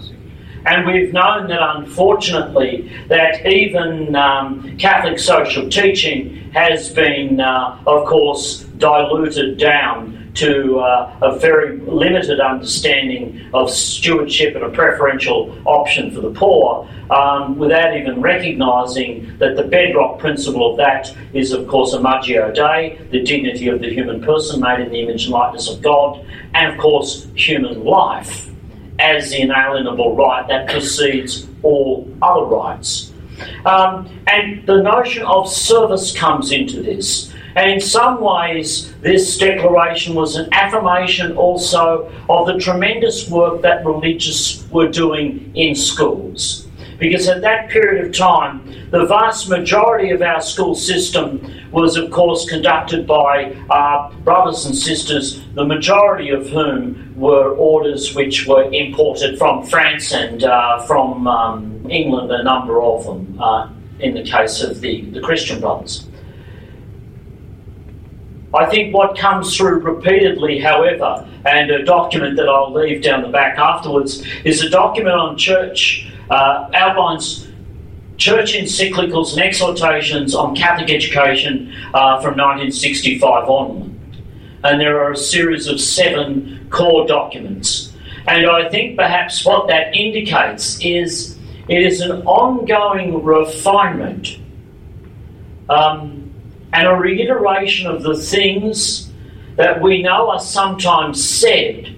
And 0.66 0.86
we've 0.88 1.12
known 1.12 1.48
that 1.50 1.60
unfortunately 1.76 2.90
that 3.10 3.46
even 3.46 4.16
um, 4.16 4.78
Catholic 4.78 5.20
social 5.20 5.70
teaching 5.70 6.52
has 6.52 6.90
been, 6.90 7.42
uh, 7.42 7.80
of 7.86 8.08
course, 8.08 8.64
diluted 8.78 9.58
down 9.58 10.32
to 10.36 10.80
uh, 10.80 11.16
a 11.22 11.38
very 11.38 11.78
limited 11.80 12.40
understanding 12.40 13.50
of 13.54 13.70
stewardship 13.70 14.56
and 14.56 14.64
a 14.64 14.70
preferential 14.70 15.56
option 15.66 16.10
for 16.12 16.22
the 16.22 16.32
poor, 16.32 16.90
um, 17.12 17.58
without 17.58 17.96
even 17.96 18.20
recognising 18.20 19.38
that 19.38 19.56
the 19.56 19.64
bedrock 19.64 20.18
principle 20.18 20.72
of 20.72 20.78
that 20.78 21.16
is, 21.34 21.52
of 21.52 21.68
course, 21.68 21.94
Imago 21.94 22.52
Dei, 22.52 23.00
the 23.12 23.22
dignity 23.22 23.68
of 23.68 23.80
the 23.80 23.94
human 23.94 24.24
person 24.24 24.60
made 24.60 24.80
in 24.80 24.90
the 24.90 25.02
image 25.02 25.26
and 25.26 25.34
likeness 25.34 25.70
of 25.70 25.82
God, 25.82 26.26
and, 26.56 26.74
of 26.74 26.80
course, 26.80 27.28
human 27.36 27.84
life 27.84 28.50
as 29.04 29.30
the 29.30 29.42
inalienable 29.42 30.16
right 30.16 30.48
that 30.48 30.70
precedes 30.70 31.46
all 31.62 32.10
other 32.22 32.46
rights. 32.46 33.12
Um, 33.66 34.10
and 34.28 34.66
the 34.66 34.82
notion 34.82 35.24
of 35.24 35.52
service 35.52 36.16
comes 36.16 36.52
into 36.52 36.82
this. 36.82 37.34
And 37.56 37.70
in 37.70 37.82
some 37.82 38.22
ways, 38.22 38.94
this 39.02 39.38
declaration 39.38 40.16
was 40.16 40.38
an 40.38 40.50
affirmation 40.54 41.36
also 41.38 42.12
of 42.30 42.48
the 42.48 42.58
tremendous 42.58 43.30
work 43.30 43.62
that 43.62 43.86
religious 43.86 44.66
were 44.72 44.88
doing 44.88 45.52
in 45.54 45.76
schools. 45.76 46.63
Because 47.00 47.28
at 47.28 47.42
that 47.42 47.70
period 47.70 48.06
of 48.06 48.14
time, 48.14 48.66
the 48.92 49.06
vast 49.06 49.50
majority 49.50 50.12
of 50.12 50.22
our 50.22 50.42
school 50.42 50.76
system 50.76 51.42
was, 51.72 51.98
of 51.98 52.12
course, 52.12 52.48
conducted 52.50 53.08
by 53.08 53.56
uh, 53.70 54.12
brothers 54.24 54.66
and 54.66 54.76
sisters, 54.76 55.44
the 55.56 55.66
majority 55.66 56.30
of 56.30 56.48
whom 56.50 57.14
were 57.16 57.56
orders 57.56 58.16
which 58.16 58.48
were 58.48 58.72
imported 58.72 59.38
from 59.38 59.66
France 59.66 60.14
and 60.14 60.44
uh, 60.44 60.86
from 60.86 61.28
um, 61.28 61.86
England, 61.90 62.32
a 62.32 62.44
number 62.44 62.82
of 62.82 63.06
them, 63.06 63.42
uh, 63.42 63.70
in 64.00 64.14
the 64.14 64.24
case 64.24 64.62
of 64.62 64.82
the, 64.82 65.02
the 65.12 65.22
Christian 65.22 65.60
brothers. 65.60 66.08
I 68.56 68.68
think 68.68 68.94
what 68.94 69.18
comes 69.18 69.58
through 69.58 69.80
repeatedly, 69.80 70.60
however, 70.60 71.28
and 71.44 71.72
a 71.72 71.84
document 71.84 72.36
that 72.38 72.48
I'll 72.48 72.72
leave 72.72 73.02
down 73.02 73.24
the 73.24 73.30
back 73.30 73.58
afterwards, 73.58 74.24
is 74.46 74.62
a 74.62 74.70
document 74.70 75.16
on 75.16 75.38
church, 75.38 76.08
uh, 76.30 76.70
outlines 76.74 77.48
church 78.18 78.54
encyclicals 78.54 79.34
and 79.34 79.42
exhortations 79.42 80.36
on 80.36 80.56
Catholic 80.56 80.90
education 80.90 81.74
uh, 81.94 82.22
from 82.22 82.38
1965 82.38 83.50
onward. 83.50 83.92
And 84.64 84.80
there 84.80 85.04
are 85.04 85.12
a 85.12 85.18
series 85.18 85.68
of 85.68 85.82
seven 85.82 86.68
core 86.70 87.06
documents. 87.06 87.92
And 88.28 88.50
I 88.50 88.70
think 88.70 88.98
perhaps 88.98 89.44
what 89.46 89.68
that 89.68 89.96
indicates 89.96 90.80
is 90.82 91.38
it 91.68 91.82
is 91.82 92.02
an 92.02 92.22
ongoing 92.26 93.24
refinement. 93.24 94.38
Um, 95.70 96.34
and 96.72 96.88
a 96.88 96.96
reiteration 96.96 97.88
of 97.88 98.04
the 98.04 98.18
things 98.18 99.12
that 99.56 99.82
we 99.82 100.02
know 100.02 100.32
are 100.32 100.40
sometimes 100.40 101.24
said, 101.24 101.96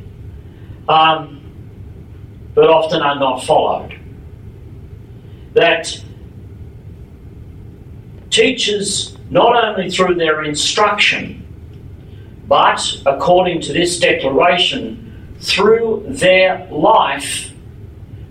um, 0.90 1.42
but 2.54 2.70
often 2.70 3.02
are 3.02 3.18
not 3.18 3.44
followed. 3.44 3.95
That 5.56 6.00
teachers, 8.30 9.18
not 9.30 9.56
only 9.56 9.90
through 9.90 10.16
their 10.16 10.44
instruction, 10.44 11.42
but 12.48 13.02
according 13.06 13.62
to 13.62 13.74
this 13.74 14.00
declaration, 14.00 15.36
through 15.40 16.06
their 16.08 16.68
life, 16.70 17.52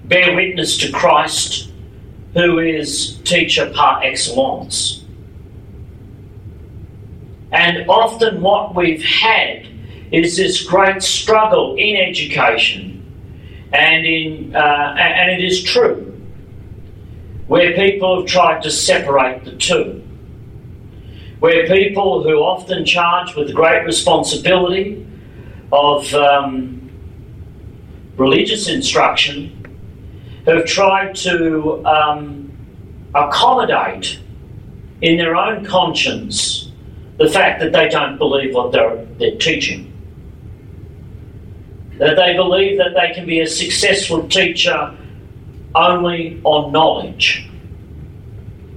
bear 0.04 0.34
witness 0.34 0.76
to 0.78 0.92
Christ, 0.92 1.70
who 2.34 2.58
is 2.58 3.18
teacher 3.24 3.72
par 3.74 4.02
excellence. 4.04 5.04
And 7.52 7.88
often 7.88 8.40
what 8.42 8.74
we've 8.74 9.02
had 9.02 9.66
is 10.12 10.37
this 10.37 10.62
great 10.62 11.02
struggle 11.02 11.76
in 11.76 11.96
education, 11.96 13.00
and 13.72 14.04
in 14.06 14.54
uh, 14.54 14.94
and 14.98 15.30
it 15.30 15.44
is 15.44 15.62
true, 15.62 16.13
where 17.54 17.72
people 17.76 18.18
have 18.18 18.26
tried 18.28 18.60
to 18.60 18.68
separate 18.68 19.44
the 19.44 19.52
two, 19.52 20.02
where 21.38 21.64
people 21.68 22.24
who 22.24 22.38
often 22.38 22.84
charged 22.84 23.36
with 23.36 23.46
the 23.46 23.52
great 23.52 23.84
responsibility 23.84 25.06
of 25.70 26.12
um, 26.14 26.90
religious 28.16 28.66
instruction 28.66 29.52
have 30.48 30.64
tried 30.64 31.14
to 31.14 31.80
um, 31.86 32.50
accommodate 33.14 34.18
in 35.00 35.16
their 35.16 35.36
own 35.36 35.64
conscience 35.64 36.72
the 37.18 37.30
fact 37.30 37.60
that 37.60 37.72
they 37.72 37.88
don't 37.88 38.18
believe 38.18 38.52
what 38.52 38.72
they're, 38.72 39.04
they're 39.20 39.36
teaching. 39.36 39.92
That 41.98 42.16
they 42.16 42.34
believe 42.34 42.78
that 42.78 42.94
they 43.00 43.14
can 43.14 43.26
be 43.26 43.38
a 43.38 43.46
successful 43.46 44.26
teacher 44.26 44.92
only 45.74 46.40
on 46.44 46.72
knowledge 46.72 47.48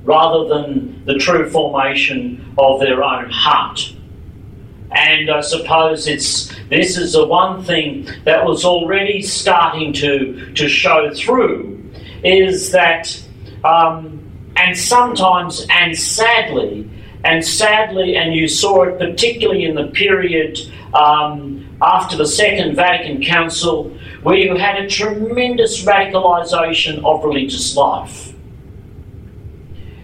rather 0.04 0.48
than 0.48 1.04
the 1.06 1.16
true 1.16 1.50
formation 1.50 2.54
of 2.58 2.80
their 2.80 3.04
own 3.04 3.30
heart. 3.30 3.94
And 4.92 5.30
I 5.30 5.42
suppose 5.42 6.08
it's 6.08 6.54
this 6.70 6.98
is 6.98 7.14
the 7.14 7.28
one 7.28 7.64
thing 7.64 8.08
that 8.24 8.46
was 8.46 8.64
already 8.64 9.22
starting 9.22 9.92
to, 9.94 10.54
to 10.54 10.70
show 10.70 11.14
through 11.14 11.84
is 12.24 12.72
that, 12.72 13.22
um, 13.66 14.22
and 14.56 14.78
sometimes 14.78 15.68
and 15.70 15.98
sadly, 15.98 16.90
and 17.26 17.46
sadly, 17.46 18.16
and 18.16 18.34
you 18.34 18.48
saw 18.48 18.84
it 18.84 18.98
particularly 18.98 19.66
in 19.66 19.76
the 19.76 19.88
period 19.88 20.58
um, 20.94 21.67
after 21.82 22.18
the 22.18 22.26
Second 22.26 22.76
Vatican 22.76 23.24
Council, 23.24 23.92
where 24.24 24.36
you 24.36 24.56
had 24.56 24.84
a 24.84 24.90
tremendous 24.90 25.84
radicalisation 25.84 27.04
of 27.04 27.24
religious 27.24 27.76
life. 27.76 28.34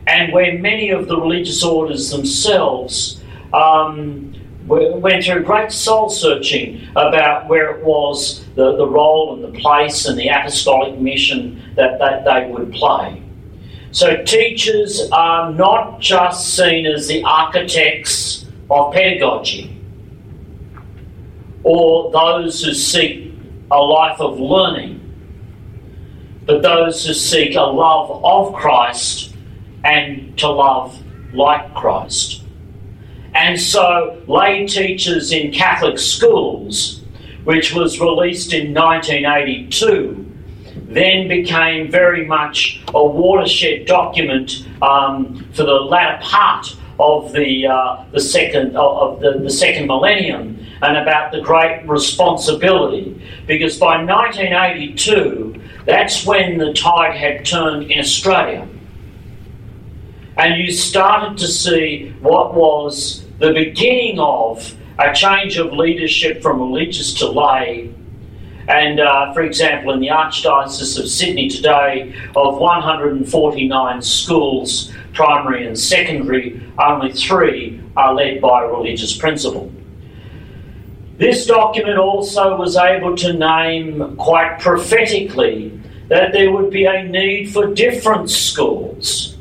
And 0.05 0.33
where 0.33 0.57
many 0.59 0.89
of 0.89 1.07
the 1.07 1.17
religious 1.17 1.63
orders 1.63 2.09
themselves 2.09 3.23
um, 3.53 4.35
went 4.65 5.25
through 5.25 5.43
great 5.43 5.71
soul 5.71 6.09
searching 6.09 6.87
about 6.95 7.47
where 7.47 7.71
it 7.71 7.83
was 7.83 8.45
the, 8.55 8.75
the 8.75 8.87
role 8.87 9.33
and 9.33 9.43
the 9.43 9.59
place 9.59 10.05
and 10.05 10.17
the 10.17 10.27
apostolic 10.27 10.99
mission 10.99 11.61
that, 11.75 11.99
that 11.99 12.23
they 12.25 12.51
would 12.51 12.71
play. 12.73 13.21
So, 13.91 14.23
teachers 14.23 15.07
are 15.11 15.53
not 15.53 15.99
just 15.99 16.55
seen 16.55 16.87
as 16.87 17.07
the 17.07 17.23
architects 17.23 18.45
of 18.69 18.91
pedagogy 18.91 19.72
or 21.63 22.11
those 22.11 22.63
who 22.63 22.73
seek 22.73 23.33
a 23.71 23.77
life 23.77 24.19
of 24.19 24.39
learning, 24.39 24.99
but 26.45 26.61
those 26.61 27.05
who 27.05 27.13
seek 27.13 27.55
a 27.55 27.61
love 27.61 28.23
of 28.23 28.53
Christ 28.53 29.33
and 29.83 30.37
to 30.37 30.49
love 30.49 31.01
like 31.33 31.73
Christ. 31.73 32.43
And 33.35 33.59
so, 33.59 34.21
lay 34.27 34.67
teachers 34.67 35.31
in 35.31 35.51
Catholic 35.51 35.97
schools, 35.97 37.01
which 37.45 37.73
was 37.73 37.99
released 37.99 38.53
in 38.53 38.73
1982, 38.73 40.31
then 40.93 41.27
became 41.27 41.89
very 41.89 42.25
much 42.25 42.83
a 42.93 43.03
watershed 43.03 43.87
document 43.87 44.67
um, 44.81 45.47
for 45.53 45.63
the 45.63 45.73
latter 45.73 46.23
part 46.23 46.75
of 46.99 47.31
the 47.31 47.65
uh, 47.65 48.03
the 48.11 48.19
second 48.19 48.75
of 48.75 49.19
the, 49.19 49.39
the 49.39 49.49
second 49.49 49.87
millennium 49.87 50.62
and 50.81 50.97
about 50.97 51.31
the 51.31 51.41
great 51.41 51.87
responsibility. 51.87 53.21
Because 53.47 53.77
by 53.77 54.03
1982 54.03 55.61
that's 55.85 56.25
when 56.25 56.57
the 56.57 56.73
tide 56.73 57.15
had 57.15 57.45
turned 57.45 57.91
in 57.91 57.99
Australia. 57.99 58.67
And 60.37 60.61
you 60.61 60.71
started 60.71 61.37
to 61.39 61.47
see 61.47 62.13
what 62.21 62.55
was 62.55 63.25
the 63.39 63.53
beginning 63.53 64.19
of 64.19 64.75
a 64.97 65.13
change 65.13 65.57
of 65.57 65.73
leadership 65.73 66.41
from 66.41 66.59
religious 66.59 67.13
to 67.15 67.29
lay. 67.29 67.93
And 68.67 68.99
uh, 68.99 69.33
for 69.33 69.41
example, 69.41 69.91
in 69.93 69.99
the 69.99 70.07
Archdiocese 70.07 70.97
of 70.97 71.09
Sydney 71.09 71.49
today, 71.49 72.15
of 72.35 72.57
149 72.57 74.01
schools, 74.01 74.91
primary 75.13 75.67
and 75.67 75.77
secondary, 75.77 76.61
only 76.79 77.11
three 77.11 77.81
are 77.97 78.13
led 78.13 78.39
by 78.39 78.63
a 78.63 78.67
religious 78.67 79.15
principal. 79.15 79.71
This 81.17 81.45
document 81.45 81.97
also 81.97 82.57
was 82.57 82.75
able 82.75 83.15
to 83.17 83.33
name 83.33 84.15
quite 84.17 84.59
prophetically 84.59 85.79
that 86.07 86.33
there 86.33 86.51
would 86.51 86.71
be 86.71 86.85
a 86.85 87.03
need 87.03 87.53
for 87.53 87.73
different 87.73 88.31
schools. 88.31 89.37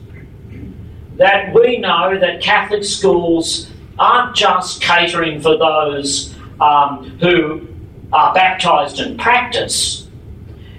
That 1.17 1.55
we 1.55 1.79
know 1.79 2.19
that 2.19 2.43
Catholic 2.43 2.85
schools 2.85 3.71
aren't 3.99 4.37
just 4.37 4.83
catering 4.83 5.41
for 5.41 5.57
those 5.57 6.35
um, 6.61 7.17
who 7.21 7.67
are 8.13 8.35
baptized 8.35 9.01
in 9.01 9.17
practice. 9.17 10.07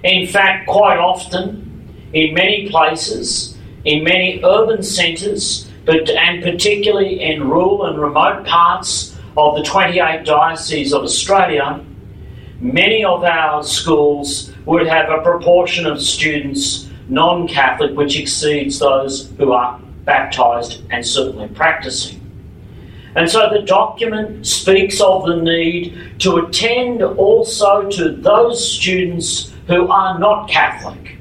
In 0.04 0.28
fact, 0.28 0.68
quite 0.68 0.98
often, 0.98 1.90
in 2.14 2.36
many 2.36 2.70
places, 2.70 3.58
in 3.84 4.04
many 4.04 4.42
urban 4.44 4.84
centres, 4.84 5.70
but 5.86 6.10
and 6.10 6.44
particularly 6.44 7.22
in 7.22 7.50
rural 7.50 7.86
and 7.86 8.00
remote 8.00 8.46
parts 8.46 9.13
of 9.36 9.56
the 9.56 9.64
28 9.64 10.26
dioceses 10.26 10.94
of 10.94 11.04
Australia, 11.04 11.84
many 12.60 13.04
of 13.04 13.24
our 13.24 13.64
schools 13.64 14.54
would 14.66 14.88
have 14.88 15.10
a 15.10 15.22
proportion 15.22 15.86
of 15.86 16.02
students 16.02 16.90
non 17.10 17.48
Catholic 17.48 17.96
which 17.96 18.18
exceeds 18.18 18.80
those 18.80 19.30
who 19.38 19.52
are 19.52 19.80
baptised 20.06 20.84
and 20.90 21.06
certainly 21.06 21.48
practicing. 21.50 22.20
And 23.16 23.30
so 23.30 23.50
the 23.52 23.62
document 23.62 24.48
speaks 24.48 25.00
of 25.00 25.26
the 25.26 25.36
need 25.36 26.20
to 26.20 26.38
attend 26.38 27.04
also 27.04 27.90
to 27.92 28.12
those 28.12 28.76
students 28.76 29.54
who 29.68 29.88
are 29.88 30.18
not 30.18 30.50
Catholic. 30.50 31.18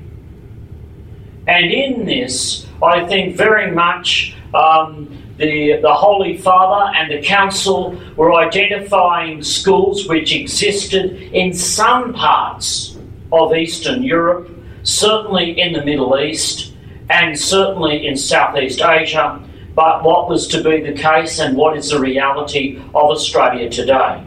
And 1.47 1.71
in 1.71 2.07
this, 2.07 2.67
I 2.83 3.07
think 3.07 3.37
very 3.37 3.71
much 3.71 4.35
um, 4.55 5.22
the, 5.39 5.79
the 5.81 5.93
Holy 5.93 6.37
Father 6.37 6.97
and 6.97 7.11
the 7.11 7.27
Council 7.27 8.01
were 8.17 8.35
identifying 8.35 9.43
schools 9.43 10.09
which 10.09 10.35
existed 10.35 11.21
in 11.33 11.53
some 11.53 12.13
parts 12.13 12.97
of 13.33 13.55
Eastern 13.55 14.03
Europe, 14.03 14.51
certainly 14.83 15.61
in 15.61 15.73
the 15.73 15.85
Middle 15.85 16.19
East, 16.19 16.75
and 17.11 17.39
certainly 17.39 18.07
in 18.07 18.17
Southeast 18.17 18.81
Asia 18.81 19.43
but 19.75 20.03
what 20.05 20.29
was 20.29 20.47
to 20.49 20.63
be 20.63 20.81
the 20.81 20.93
case 20.93 21.39
and 21.39 21.57
what 21.57 21.77
is 21.77 21.91
the 21.91 21.99
reality 21.99 22.79
of 22.95 23.11
Australia 23.11 23.71
today. 23.71 24.25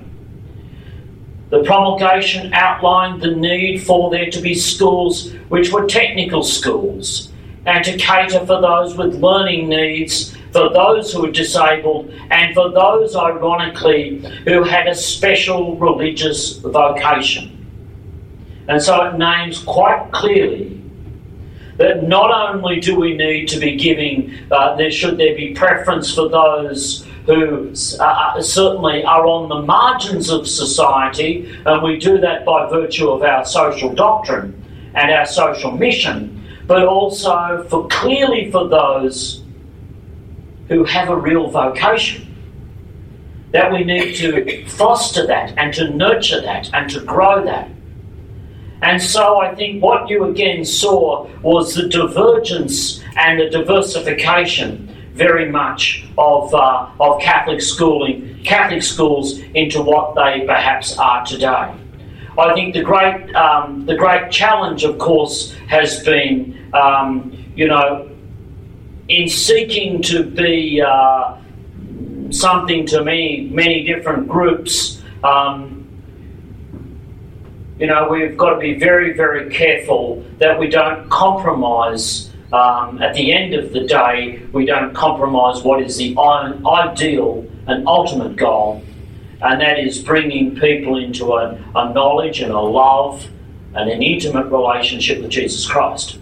The 1.49 1.63
promulgation 1.63 2.51
outlined 2.53 3.21
the 3.21 3.35
need 3.35 3.83
for 3.83 4.09
there 4.09 4.31
to 4.31 4.41
be 4.41 4.55
schools 4.55 5.31
which 5.49 5.71
were 5.71 5.85
technical 5.85 6.43
schools 6.43 7.31
and 7.65 7.83
to 7.85 7.97
cater 7.97 8.39
for 8.39 8.61
those 8.61 8.97
with 8.97 9.15
learning 9.15 9.69
needs, 9.69 10.34
for 10.55 10.69
those 10.69 11.11
who 11.11 11.23
were 11.23 11.31
disabled, 11.31 12.09
and 12.31 12.55
for 12.55 12.71
those, 12.71 13.13
ironically, 13.13 14.19
who 14.45 14.63
had 14.63 14.87
a 14.87 14.95
special 14.95 15.75
religious 15.75 16.59
vocation. 16.59 17.51
And 18.69 18.81
so 18.81 19.03
it 19.03 19.17
names 19.17 19.59
quite 19.59 20.13
clearly 20.13 20.81
that 21.75 22.07
not 22.07 22.31
only 22.31 22.79
do 22.79 22.97
we 22.97 23.17
need 23.17 23.49
to 23.49 23.59
be 23.59 23.75
giving, 23.75 24.33
uh, 24.49 24.77
there 24.77 24.91
should 24.91 25.17
there 25.17 25.35
be 25.35 25.53
preference 25.53 26.15
for 26.15 26.29
those 26.29 27.05
who 27.25 27.73
uh, 27.99 28.03
uh, 28.03 28.41
certainly 28.41 29.03
are 29.03 29.27
on 29.27 29.49
the 29.49 29.61
margins 29.61 30.29
of 30.29 30.47
society, 30.47 31.53
and 31.65 31.83
we 31.83 31.97
do 31.97 32.17
that 32.19 32.45
by 32.45 32.69
virtue 32.69 33.09
of 33.09 33.23
our 33.23 33.43
social 33.43 33.93
doctrine 33.93 34.53
and 34.93 35.11
our 35.11 35.25
social 35.25 35.71
mission, 35.71 36.41
but 36.65 36.85
also 36.85 37.65
for 37.69 37.89
clearly 37.89 38.49
for 38.51 38.69
those 38.69 39.43
who 40.67 40.83
have 40.83 41.09
a 41.09 41.15
real 41.15 41.49
vocation. 41.49 42.33
That 43.51 43.71
we 43.71 43.83
need 43.83 44.15
to 44.15 44.65
foster 44.67 45.25
that 45.27 45.53
and 45.57 45.73
to 45.75 45.89
nurture 45.89 46.41
that 46.41 46.69
and 46.73 46.89
to 46.91 47.01
grow 47.01 47.43
that. 47.45 47.69
And 48.81 49.01
so 49.01 49.39
I 49.39 49.55
think 49.55 49.81
what 49.81 50.09
you 50.09 50.25
again 50.25 50.65
saw 50.65 51.27
was 51.41 51.73
the 51.73 51.87
divergence 51.87 53.01
and 53.15 53.39
the 53.39 53.49
diversification 53.49 54.91
very 55.13 55.49
much 55.49 56.05
of, 56.17 56.53
uh, 56.53 56.89
of 56.99 57.21
Catholic 57.21 57.61
schooling, 57.61 58.43
Catholic 58.43 58.83
schools 58.83 59.39
into 59.53 59.81
what 59.81 60.13
they 60.13 60.45
perhaps 60.45 60.97
are 60.99 61.25
today. 61.25 61.73
I 62.37 62.53
think 62.53 62.73
the 62.73 62.83
great, 62.83 63.33
um, 63.33 63.85
the 63.85 63.95
great 63.95 64.29
challenge, 64.29 64.83
of 64.83 64.97
course, 64.97 65.53
has 65.67 66.03
been, 66.03 66.69
um, 66.73 67.31
you 67.55 67.67
know, 67.67 68.09
in 69.07 69.29
seeking 69.29 70.01
to 70.01 70.23
be 70.23 70.81
uh, 70.81 71.37
something 72.31 72.85
to 72.87 73.03
many, 73.03 73.49
many 73.51 73.83
different 73.83 74.27
groups. 74.27 75.01
Um, 75.23 75.87
you 77.77 77.87
know, 77.87 78.07
we've 78.09 78.37
got 78.37 78.51
to 78.51 78.59
be 78.59 78.79
very, 78.79 79.13
very 79.13 79.49
careful 79.53 80.25
that 80.39 80.59
we 80.59 80.69
don't 80.69 81.09
compromise. 81.09 82.31
Um, 82.53 83.01
at 83.01 83.13
the 83.15 83.33
end 83.33 83.53
of 83.53 83.73
the 83.73 83.81
day, 83.81 84.41
we 84.53 84.65
don't 84.65 84.93
compromise 84.93 85.63
what 85.63 85.81
is 85.81 85.97
the 85.97 86.15
ideal 86.17 87.45
and 87.67 87.85
ultimate 87.87 88.37
goal, 88.37 88.81
and 89.41 89.59
that 89.61 89.79
is 89.79 90.01
bringing 90.01 90.55
people 90.55 90.97
into 90.97 91.33
a, 91.33 91.61
a 91.75 91.93
knowledge 91.93 92.39
and 92.39 92.53
a 92.53 92.59
love 92.59 93.27
and 93.73 93.89
an 93.89 94.01
intimate 94.01 94.45
relationship 94.45 95.21
with 95.21 95.31
Jesus 95.31 95.67
Christ. 95.67 96.17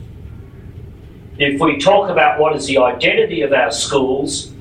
If 1.37 1.59
we 1.59 1.77
talk 1.77 2.09
about 2.09 2.39
what 2.39 2.55
is 2.55 2.67
the 2.67 2.77
identity 2.77 3.41
of 3.41 3.53
our 3.53 3.71
schools, 3.71 4.53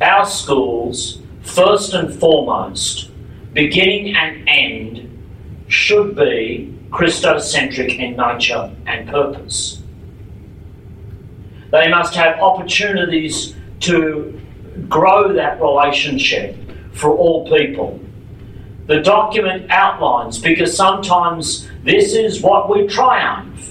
our 0.00 0.26
schools, 0.26 1.20
first 1.42 1.94
and 1.94 2.14
foremost, 2.14 3.10
beginning 3.52 4.14
and 4.14 4.48
end, 4.48 5.06
should 5.68 6.16
be 6.16 6.76
Christocentric 6.90 7.98
in 7.98 8.16
nature 8.16 8.74
and 8.86 9.08
purpose. 9.08 9.82
They 11.70 11.88
must 11.88 12.14
have 12.14 12.40
opportunities 12.40 13.54
to 13.80 14.40
grow 14.88 15.32
that 15.32 15.60
relationship 15.60 16.56
for 16.92 17.16
all 17.16 17.48
people. 17.48 18.00
The 18.86 19.00
document 19.00 19.70
outlines, 19.70 20.38
because 20.38 20.76
sometimes 20.76 21.68
this 21.84 22.14
is 22.14 22.42
what 22.42 22.68
we 22.68 22.88
triumph. 22.88 23.69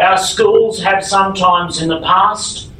Our 0.00 0.16
schools 0.16 0.80
have 0.82 1.04
sometimes 1.04 1.82
in 1.82 1.88
the 1.88 2.00
past 2.00 2.70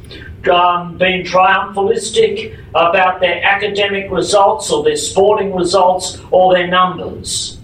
um, 0.49 0.97
been 0.97 1.23
triumphalistic 1.23 2.57
about 2.69 3.19
their 3.19 3.43
academic 3.43 4.09
results 4.09 4.71
or 4.71 4.83
their 4.83 4.95
sporting 4.95 5.53
results 5.53 6.17
or 6.31 6.53
their 6.53 6.67
numbers. 6.67 7.59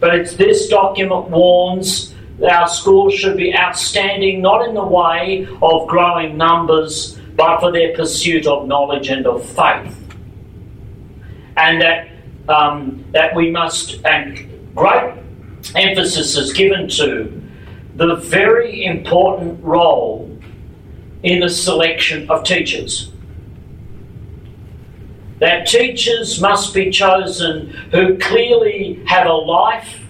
But 0.00 0.16
it's 0.16 0.34
this 0.34 0.68
document 0.68 1.30
warns 1.30 2.14
that 2.40 2.50
our 2.50 2.68
schools 2.68 3.14
should 3.14 3.36
be 3.36 3.54
outstanding 3.56 4.40
not 4.40 4.68
in 4.68 4.74
the 4.74 4.84
way 4.84 5.46
of 5.62 5.86
growing 5.86 6.36
numbers, 6.36 7.18
but 7.36 7.60
for 7.60 7.70
their 7.70 7.94
pursuit 7.94 8.46
of 8.46 8.66
knowledge 8.66 9.08
and 9.08 9.26
of 9.26 9.44
faith. 9.44 9.96
And 11.56 11.80
that 11.80 12.08
um, 12.48 13.04
that 13.12 13.34
we 13.34 13.50
must, 13.50 14.04
and 14.04 14.48
great 14.74 15.14
emphasis 15.74 16.36
is 16.36 16.52
given 16.52 16.88
to 16.88 17.47
the 17.98 18.14
very 18.14 18.84
important 18.84 19.62
role 19.62 20.30
in 21.24 21.40
the 21.40 21.48
selection 21.48 22.30
of 22.30 22.44
teachers. 22.44 23.10
That 25.40 25.66
teachers 25.66 26.40
must 26.40 26.72
be 26.72 26.90
chosen 26.90 27.70
who 27.90 28.16
clearly 28.18 29.02
have 29.06 29.26
a 29.26 29.32
life 29.32 30.00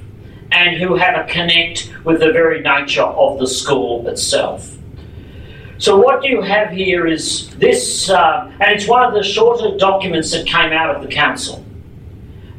and 0.52 0.76
who 0.76 0.96
have 0.96 1.16
a 1.16 1.32
connect 1.32 1.90
with 2.04 2.20
the 2.20 2.30
very 2.30 2.60
nature 2.60 3.02
of 3.02 3.38
the 3.38 3.46
school 3.46 4.06
itself. 4.06 4.76
So, 5.78 5.96
what 5.96 6.24
you 6.24 6.42
have 6.42 6.70
here 6.70 7.06
is 7.06 7.48
this, 7.56 8.10
uh, 8.10 8.52
and 8.60 8.72
it's 8.72 8.88
one 8.88 9.04
of 9.04 9.14
the 9.14 9.22
shorter 9.22 9.76
documents 9.78 10.32
that 10.32 10.46
came 10.46 10.72
out 10.72 10.94
of 10.94 11.02
the 11.02 11.08
council. 11.08 11.64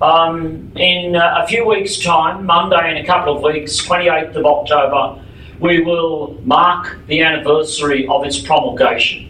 Um, 0.01 0.71
in 0.77 1.17
uh, 1.17 1.43
a 1.43 1.47
few 1.47 1.65
weeks' 1.65 1.99
time, 1.99 2.45
Monday 2.45 2.91
in 2.91 2.97
a 2.97 3.05
couple 3.05 3.35
of 3.35 3.43
weeks, 3.43 3.81
28th 3.81 4.35
of 4.35 4.45
October, 4.45 5.21
we 5.59 5.81
will 5.81 6.39
mark 6.45 6.97
the 7.07 7.21
anniversary 7.21 8.07
of 8.07 8.25
its 8.25 8.39
promulgation. 8.39 9.25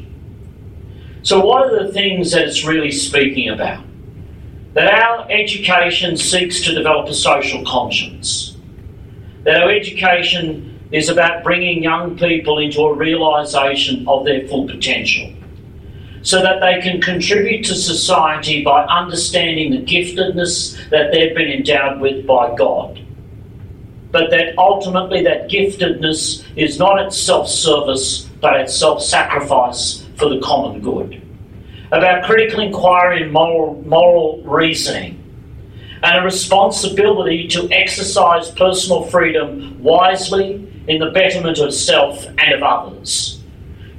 So, 1.24 1.44
what 1.44 1.64
are 1.64 1.84
the 1.84 1.92
things 1.92 2.32
that 2.32 2.48
it's 2.48 2.64
really 2.64 2.92
speaking 2.92 3.50
about? 3.50 3.84
That 4.74 4.94
our 4.94 5.30
education 5.32 6.16
seeks 6.16 6.64
to 6.66 6.76
develop 6.76 7.08
a 7.08 7.16
social 7.16 7.66
conscience, 7.66 8.56
that 9.46 9.64
our 9.64 9.72
education 9.72 10.80
is 10.92 11.10
about 11.10 11.44
bringing 11.44 11.82
young 11.82 12.16
people 12.16 12.60
into 12.60 12.82
a 12.82 12.94
realisation 12.94 14.08
of 14.08 14.24
their 14.24 14.48
full 14.48 14.68
potential 14.68 15.34
so 16.22 16.42
that 16.42 16.60
they 16.60 16.82
can 16.82 17.02
contribute 17.02 17.64
to 17.66 17.76
society 17.76 18.64
by 18.64 18.84
understanding 18.86 19.72
the 19.72 19.82
giftedness 19.82 20.78
that 20.90 21.12
they've 21.12 21.36
been 21.36 21.50
endowed 21.50 22.00
with 22.02 22.26
by 22.28 22.54
God. 22.56 23.06
But 24.12 24.32
that 24.32 24.58
ultimately 24.58 25.24
that 25.24 25.50
giftedness 25.50 26.44
is 26.56 26.80
not 26.80 27.00
its 27.00 27.18
self 27.18 27.48
service, 27.48 28.24
but 28.42 28.60
its 28.60 28.76
self 28.76 29.02
sacrifice 29.04 30.06
for 30.18 30.30
the 30.30 30.40
common 30.42 30.82
good. 30.82 31.22
About 31.92 32.26
critical 32.26 32.60
inquiry 32.60 33.24
and 33.24 33.32
moral, 33.32 33.82
moral 33.84 34.44
reasoning, 34.44 35.16
and 36.04 36.18
a 36.20 36.22
responsibility 36.22 37.48
to 37.50 37.70
exercise 37.72 38.52
personal 38.52 39.04
freedom 39.04 39.82
wisely 39.82 40.66
in 40.88 41.00
the 41.00 41.12
betterment 41.12 41.60
of 41.60 41.74
self 41.74 42.26
and 42.26 42.54
of 42.54 42.64
others 42.64 43.39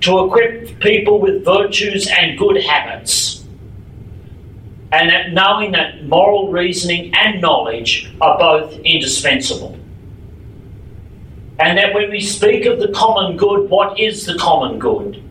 to 0.00 0.24
equip 0.24 0.80
people 0.80 1.20
with 1.20 1.44
virtues 1.44 2.08
and 2.08 2.38
good 2.38 2.62
habits. 2.62 3.44
And 4.92 5.08
that 5.10 5.32
knowing 5.32 5.72
that 5.72 6.04
moral 6.06 6.50
reasoning 6.50 7.14
and 7.14 7.40
knowledge 7.40 8.12
are 8.20 8.38
both 8.38 8.72
indispensable. 8.80 9.78
And 11.58 11.76
that 11.78 11.94
when 11.94 12.10
we 12.10 12.20
speak 12.20 12.64
of 12.64 12.80
the 12.80 12.88
common 12.88 13.36
good, 13.36 13.68
what 13.68 14.00
is 14.00 14.26
the 14.26 14.36
common 14.36 14.78
good? 14.78 15.22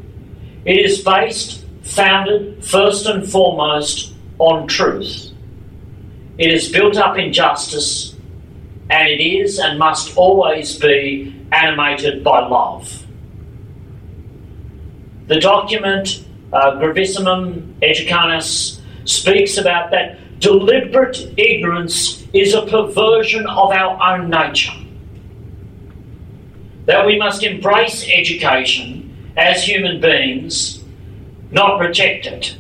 It 0.63 0.77
is 0.77 1.01
based, 1.01 1.65
founded, 1.81 2.63
first 2.63 3.07
and 3.07 3.29
foremost, 3.29 4.13
on 4.37 4.67
truth. 4.67 5.31
It 6.37 6.53
is 6.53 6.71
built 6.71 6.95
up 6.95 7.17
in 7.17 7.33
justice, 7.33 8.15
and 8.89 9.09
it 9.09 9.21
is 9.21 9.59
and 9.59 9.77
must 9.77 10.15
always 10.15 10.77
be 10.77 11.35
animated 11.51 12.23
by 12.23 12.47
love. 12.47 13.05
The 15.29 15.39
document, 15.39 16.25
uh, 16.51 16.71
Gravissimum 16.71 17.75
Educationis, 17.83 18.79
speaks 19.05 19.59
about 19.59 19.91
that 19.91 20.17
deliberate 20.39 21.19
ignorance 21.37 22.25
is 22.33 22.55
a 22.55 22.65
perversion 22.65 23.45
of 23.45 23.71
our 23.71 24.01
own 24.01 24.31
nature. 24.31 24.73
That 26.85 27.05
we 27.05 27.19
must 27.19 27.43
embrace 27.43 28.09
education 28.11 29.15
as 29.37 29.63
human 29.63 30.01
beings, 30.01 30.83
not 31.51 31.79
reject 31.79 32.25
it. 32.25 32.57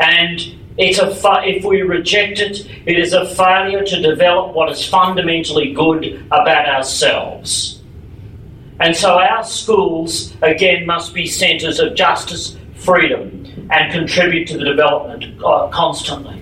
And 0.00 0.38
it's 0.76 0.98
a 0.98 1.14
fa- 1.14 1.44
if 1.46 1.64
we 1.64 1.80
reject 1.80 2.40
it, 2.40 2.66
it 2.84 2.98
is 2.98 3.14
a 3.14 3.24
failure 3.24 3.84
to 3.84 4.02
develop 4.02 4.54
what 4.54 4.70
is 4.70 4.84
fundamentally 4.84 5.72
good 5.72 6.26
about 6.30 6.68
ourselves. 6.68 7.79
And 8.80 8.96
so 8.96 9.18
our 9.18 9.44
schools, 9.44 10.34
again, 10.40 10.86
must 10.86 11.12
be 11.12 11.26
centres 11.26 11.78
of 11.78 11.94
justice, 11.94 12.56
freedom, 12.76 13.68
and 13.70 13.92
contribute 13.92 14.48
to 14.48 14.56
the 14.56 14.64
development 14.64 15.42
uh, 15.44 15.68
constantly. 15.68 16.40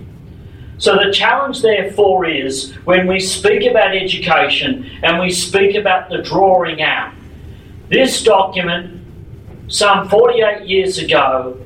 So 0.78 0.94
the 0.94 1.12
challenge, 1.12 1.60
therefore, 1.62 2.26
is 2.26 2.72
when 2.84 3.08
we 3.08 3.18
speak 3.18 3.68
about 3.68 3.96
education 3.96 4.88
and 5.02 5.18
we 5.18 5.32
speak 5.32 5.74
about 5.74 6.08
the 6.08 6.18
drawing 6.18 6.80
out, 6.80 7.12
this 7.88 8.22
document, 8.22 9.04
some 9.66 10.08
48 10.08 10.68
years 10.68 10.98
ago, 10.98 11.60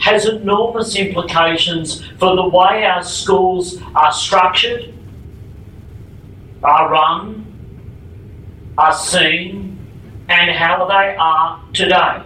has 0.00 0.24
enormous 0.24 0.96
implications 0.96 2.02
for 2.18 2.34
the 2.34 2.48
way 2.48 2.84
our 2.84 3.02
schools 3.02 3.78
are 3.94 4.12
structured, 4.12 4.94
are 6.62 6.90
run, 6.90 7.44
are 8.78 8.94
seen, 8.94 9.73
and 10.28 10.50
how 10.50 10.86
they 10.86 11.16
are 11.16 11.62
today. 11.72 12.22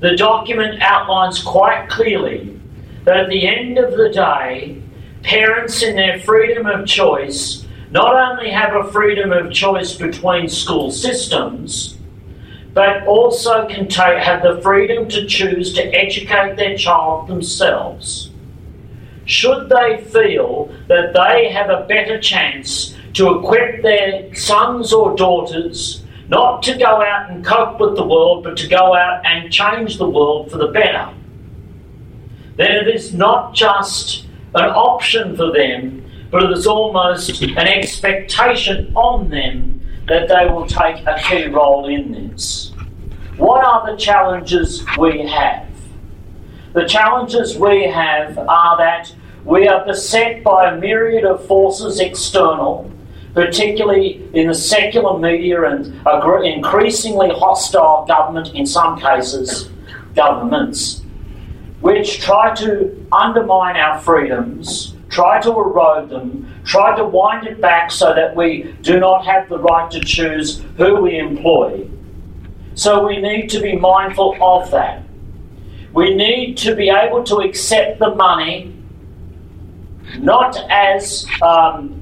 The 0.00 0.16
document 0.16 0.82
outlines 0.82 1.42
quite 1.42 1.88
clearly 1.88 2.60
that 3.04 3.16
at 3.16 3.28
the 3.28 3.46
end 3.46 3.78
of 3.78 3.96
the 3.96 4.08
day, 4.08 4.82
parents, 5.22 5.82
in 5.82 5.96
their 5.96 6.18
freedom 6.20 6.66
of 6.66 6.86
choice, 6.86 7.66
not 7.90 8.16
only 8.16 8.50
have 8.50 8.74
a 8.74 8.90
freedom 8.90 9.32
of 9.32 9.52
choice 9.52 9.94
between 9.94 10.48
school 10.48 10.90
systems, 10.90 11.98
but 12.72 13.06
also 13.06 13.68
can 13.68 13.86
take, 13.86 14.18
have 14.18 14.42
the 14.42 14.60
freedom 14.62 15.08
to 15.08 15.26
choose 15.26 15.74
to 15.74 15.82
educate 15.94 16.56
their 16.56 16.76
child 16.76 17.28
themselves. 17.28 18.30
Should 19.24 19.68
they 19.68 20.02
feel 20.10 20.74
that 20.88 21.12
they 21.12 21.50
have 21.52 21.70
a 21.70 21.86
better 21.86 22.18
chance 22.18 22.96
to 23.14 23.38
equip 23.38 23.82
their 23.82 24.34
sons 24.34 24.92
or 24.92 25.14
daughters 25.14 26.01
not 26.32 26.62
to 26.62 26.78
go 26.78 27.02
out 27.02 27.30
and 27.30 27.44
cope 27.44 27.78
with 27.78 27.94
the 27.94 28.06
world, 28.06 28.42
but 28.42 28.56
to 28.56 28.66
go 28.66 28.94
out 28.94 29.20
and 29.26 29.52
change 29.52 29.98
the 29.98 30.08
world 30.08 30.50
for 30.50 30.56
the 30.56 30.68
better. 30.68 31.12
Then 32.56 32.70
it 32.70 32.88
is 32.88 33.12
not 33.12 33.54
just 33.54 34.24
an 34.54 34.70
option 34.70 35.36
for 35.36 35.52
them, 35.52 36.10
but 36.30 36.42
it 36.44 36.50
is 36.52 36.66
almost 36.66 37.42
an 37.42 37.68
expectation 37.68 38.90
on 38.94 39.28
them 39.28 39.86
that 40.08 40.28
they 40.28 40.46
will 40.50 40.66
take 40.66 41.06
a 41.06 41.20
key 41.22 41.48
role 41.48 41.86
in 41.86 42.12
this. 42.12 42.72
What 43.36 43.62
are 43.62 43.92
the 43.92 43.98
challenges 43.98 44.86
we 44.96 45.26
have? 45.26 45.68
The 46.72 46.88
challenges 46.88 47.58
we 47.58 47.84
have 47.84 48.38
are 48.38 48.78
that 48.78 49.14
we 49.44 49.68
are 49.68 49.84
beset 49.84 50.42
by 50.42 50.70
a 50.70 50.80
myriad 50.80 51.26
of 51.26 51.46
forces 51.46 52.00
external 52.00 52.90
particularly 53.34 54.28
in 54.34 54.48
the 54.48 54.54
secular 54.54 55.18
media 55.18 55.62
and 55.64 55.86
increasingly 56.44 57.30
hostile 57.30 58.04
government, 58.06 58.54
in 58.54 58.66
some 58.66 59.00
cases, 59.00 59.70
governments, 60.14 61.02
which 61.80 62.20
try 62.20 62.54
to 62.54 63.06
undermine 63.12 63.76
our 63.76 63.98
freedoms, 64.00 64.94
try 65.08 65.40
to 65.40 65.50
erode 65.50 66.10
them, 66.10 66.52
try 66.64 66.96
to 66.96 67.04
wind 67.04 67.46
it 67.46 67.60
back 67.60 67.90
so 67.90 68.14
that 68.14 68.36
we 68.36 68.74
do 68.82 69.00
not 69.00 69.24
have 69.24 69.48
the 69.48 69.58
right 69.58 69.90
to 69.90 70.00
choose 70.00 70.62
who 70.76 71.00
we 71.00 71.18
employ. 71.18 71.88
So 72.74 73.06
we 73.06 73.20
need 73.20 73.48
to 73.50 73.60
be 73.60 73.76
mindful 73.76 74.36
of 74.40 74.70
that. 74.70 75.02
We 75.92 76.14
need 76.14 76.56
to 76.58 76.74
be 76.74 76.88
able 76.88 77.22
to 77.24 77.36
accept 77.36 77.98
the 77.98 78.14
money 78.14 78.74
not 80.18 80.56
as 80.70 81.26
um, 81.42 82.01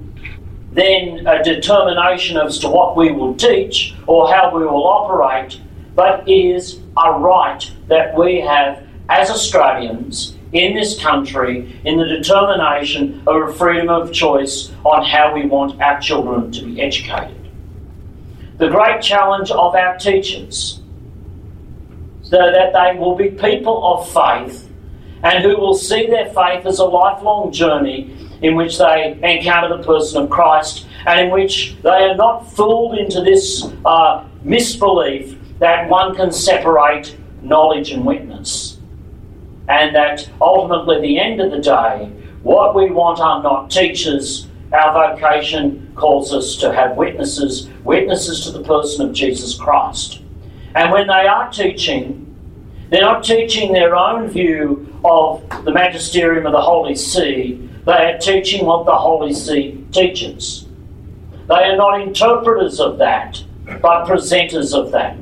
then 0.73 1.27
a 1.27 1.43
determination 1.43 2.37
as 2.37 2.59
to 2.61 2.69
what 2.69 2.97
we 2.97 3.11
will 3.11 3.35
teach 3.35 3.95
or 4.07 4.33
how 4.33 4.57
we 4.57 4.65
will 4.65 4.87
operate, 4.87 5.61
but 5.95 6.29
is 6.29 6.81
a 6.97 7.13
right 7.19 7.71
that 7.89 8.17
we 8.17 8.41
have 8.41 8.83
as 9.09 9.31
Australians 9.31 10.37
in 10.53 10.75
this 10.75 11.01
country 11.01 11.81
in 11.85 11.99
the 11.99 12.05
determination 12.07 13.23
of 13.27 13.49
a 13.49 13.53
freedom 13.53 13.89
of 13.89 14.13
choice 14.13 14.73
on 14.85 15.05
how 15.05 15.35
we 15.35 15.47
want 15.47 15.81
our 15.81 16.01
children 16.01 16.51
to 16.53 16.65
be 16.65 16.81
educated. 16.81 17.37
The 18.59 18.69
great 18.69 19.03
challenge 19.03 19.51
of 19.51 19.75
our 19.75 19.97
teachers 19.97 20.81
so 22.23 22.37
that 22.37 22.73
they 22.73 22.99
will 22.99 23.17
be 23.17 23.31
people 23.31 23.85
of 23.95 24.09
faith 24.13 24.71
and 25.23 25.43
who 25.43 25.57
will 25.57 25.75
see 25.75 26.07
their 26.07 26.27
faith 26.27 26.65
as 26.65 26.79
a 26.79 26.85
lifelong 26.85 27.53
journey 27.53 28.30
in 28.43 28.55
which 28.55 28.79
they 28.79 29.19
encounter 29.23 29.77
the 29.77 29.83
person 29.83 30.23
of 30.23 30.31
Christ 30.31 30.87
and 31.07 31.21
in 31.21 31.31
which 31.31 31.77
they 31.83 31.89
are 31.89 32.17
not 32.17 32.51
fooled 32.53 32.99
into 32.99 33.21
this 33.21 33.65
uh, 33.85 34.25
misbelief 34.43 35.37
that 35.59 35.89
one 35.89 36.15
can 36.15 36.33
separate 36.33 37.17
knowledge 37.43 37.91
and 37.91 38.05
witness. 38.05 38.79
And 39.69 39.95
that 39.95 40.29
ultimately, 40.41 40.97
at 40.97 41.03
the 41.03 41.21
end 41.21 41.41
of 41.41 41.51
the 41.51 41.61
day, 41.61 42.11
what 42.43 42.75
we 42.75 42.91
want 42.91 43.21
are 43.21 43.43
not 43.43 43.71
teachers. 43.71 44.49
Our 44.73 45.15
vocation 45.15 45.93
calls 45.95 46.33
us 46.33 46.57
to 46.57 46.73
have 46.73 46.97
witnesses, 46.97 47.69
witnesses 47.85 48.45
to 48.45 48.53
the 48.53 48.63
person 48.63 49.07
of 49.07 49.15
Jesus 49.15 49.55
Christ. 49.55 50.23
And 50.75 50.91
when 50.91 51.07
they 51.07 51.27
are 51.27 51.51
teaching, 51.51 52.27
they're 52.89 53.03
not 53.03 53.23
teaching 53.23 53.73
their 53.73 53.95
own 53.95 54.29
view 54.29 54.93
of 55.05 55.49
the 55.65 55.73
magisterium 55.73 56.47
of 56.47 56.53
the 56.53 56.61
Holy 56.61 56.95
See, 56.95 57.70
they 57.91 58.13
are 58.13 58.19
teaching 58.19 58.67
what 58.67 58.87
the 58.87 58.95
Holy 58.95 59.33
See 59.33 59.85
teaches. 59.91 60.67
They 61.49 61.57
are 61.57 61.77
not 61.77 62.01
interpreters 62.01 62.79
of 62.79 62.99
that, 62.99 63.43
but 63.65 64.07
presenters 64.07 64.73
of 64.73 64.93
that. 64.93 65.19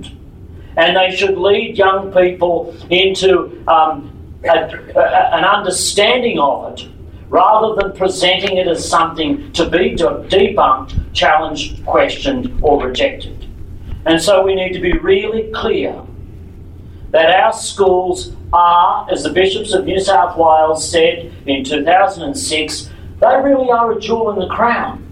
And 0.76 0.94
they 0.94 1.16
should 1.16 1.38
lead 1.38 1.78
young 1.78 2.12
people 2.12 2.76
into 2.90 3.64
um, 3.66 4.12
a, 4.44 4.48
a, 4.48 5.36
an 5.36 5.44
understanding 5.44 6.38
of 6.38 6.74
it 6.74 6.86
rather 7.30 7.80
than 7.80 7.96
presenting 7.96 8.58
it 8.58 8.68
as 8.68 8.86
something 8.86 9.50
to 9.52 9.68
be 9.68 9.94
debunked, 9.96 11.14
challenged, 11.14 11.84
questioned, 11.86 12.58
or 12.62 12.86
rejected. 12.86 13.46
And 14.04 14.20
so 14.20 14.44
we 14.44 14.54
need 14.54 14.74
to 14.74 14.80
be 14.80 14.92
really 14.92 15.50
clear 15.54 16.02
that 17.10 17.30
our 17.30 17.52
schools 17.52 18.32
are, 18.52 19.10
as 19.10 19.22
the 19.22 19.30
bishops 19.30 19.72
of 19.72 19.84
New 19.84 20.00
South 20.00 20.36
Wales 20.36 20.88
said 20.88 21.32
in 21.46 21.64
2006, 21.64 22.90
they 23.20 23.36
really 23.42 23.70
are 23.70 23.92
a 23.92 24.00
jewel 24.00 24.30
in 24.30 24.38
the 24.38 24.54
crown. 24.54 25.04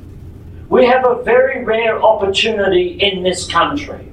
We 0.69 0.87
have 0.87 1.07
a 1.07 1.23
very 1.23 1.65
rare 1.65 2.03
opportunity 2.03 2.99
in 3.01 3.23
this 3.23 3.47
country. 3.47 4.09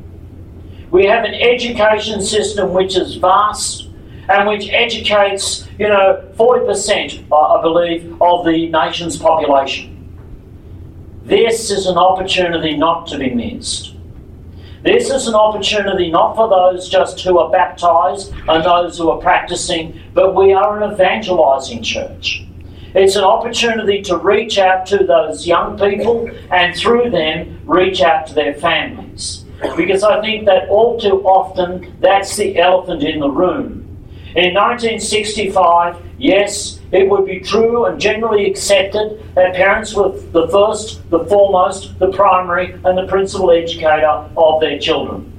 We 0.91 1.05
have 1.05 1.25
an 1.25 1.33
education 1.33 2.21
system 2.21 2.73
which 2.73 2.95
is 2.95 3.15
vast 3.15 3.89
and 4.29 4.47
which 4.47 4.69
educates, 4.69 5.67
you 5.79 5.87
know, 5.87 6.23
40%, 6.35 7.25
I 7.33 7.61
believe, 7.61 8.21
of 8.21 8.45
the 8.45 8.69
nation's 8.69 9.17
population. 9.17 9.89
This 11.25 11.71
is 11.71 11.87
an 11.87 11.97
opportunity 11.97 12.77
not 12.77 13.07
to 13.07 13.17
be 13.17 13.33
missed. 13.33 13.92
This 14.83 15.09
is 15.09 15.27
an 15.27 15.33
opportunity 15.33 16.11
not 16.11 16.35
for 16.35 16.49
those 16.49 16.89
just 16.89 17.21
who 17.21 17.39
are 17.39 17.49
baptized 17.49 18.33
and 18.49 18.65
those 18.65 18.97
who 18.97 19.09
are 19.11 19.21
practicing, 19.21 19.97
but 20.13 20.35
we 20.35 20.51
are 20.51 20.83
an 20.83 20.91
evangelizing 20.91 21.81
church. 21.81 22.45
It's 22.93 23.15
an 23.15 23.23
opportunity 23.23 24.01
to 24.01 24.17
reach 24.17 24.57
out 24.57 24.85
to 24.87 24.97
those 24.97 25.47
young 25.47 25.79
people 25.79 26.29
and 26.51 26.75
through 26.75 27.11
them 27.11 27.61
reach 27.65 28.01
out 28.01 28.27
to 28.27 28.33
their 28.33 28.55
families. 28.55 29.45
Because 29.77 30.03
I 30.03 30.19
think 30.19 30.45
that 30.47 30.67
all 30.67 30.99
too 30.99 31.23
often 31.23 31.95
that's 32.01 32.35
the 32.35 32.59
elephant 32.59 33.03
in 33.03 33.21
the 33.21 33.31
room. 33.31 33.87
In 34.35 34.53
1965, 34.53 35.95
yes, 36.17 36.81
it 36.93 37.09
would 37.09 37.25
be 37.25 37.39
true 37.39 37.85
and 37.85 37.99
generally 37.99 38.45
accepted 38.45 39.19
that 39.33 39.55
parents 39.55 39.95
were 39.95 40.09
the 40.09 40.47
first, 40.49 41.09
the 41.09 41.25
foremost, 41.25 41.97
the 41.97 42.11
primary, 42.11 42.73
and 42.85 42.95
the 42.95 43.07
principal 43.07 43.49
educator 43.49 44.29
of 44.37 44.61
their 44.61 44.77
children. 44.77 45.31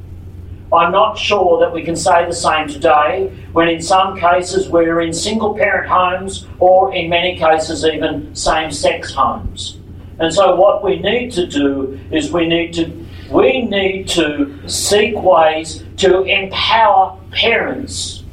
I'm 0.73 0.91
not 0.91 1.17
sure 1.17 1.61
that 1.61 1.73
we 1.73 1.85
can 1.85 1.95
say 1.95 2.27
the 2.27 2.33
same 2.33 2.67
today 2.67 3.33
when, 3.53 3.69
in 3.69 3.81
some 3.81 4.19
cases, 4.19 4.69
we're 4.69 5.01
in 5.01 5.13
single 5.13 5.55
parent 5.55 5.89
homes 5.89 6.49
or, 6.59 6.93
in 6.93 7.09
many 7.09 7.39
cases, 7.39 7.85
even 7.85 8.35
same 8.35 8.73
sex 8.73 9.15
homes. 9.15 9.79
And 10.19 10.35
so, 10.35 10.57
what 10.57 10.83
we 10.83 10.99
need 10.99 11.31
to 11.33 11.47
do 11.47 12.01
is 12.11 12.33
we 12.33 12.49
need 12.49 12.75
to 12.75 13.07
we 13.31 13.63
need 13.63 14.09
to 14.09 14.69
seek 14.69 15.15
ways 15.17 15.85
to 15.99 16.23
empower 16.23 17.19
parents 17.31 18.24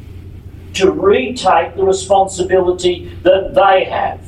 to 0.74 0.92
retake 0.92 1.76
the 1.76 1.84
responsibility 1.84 3.14
that 3.24 3.54
they 3.54 3.86
have. 3.86 4.22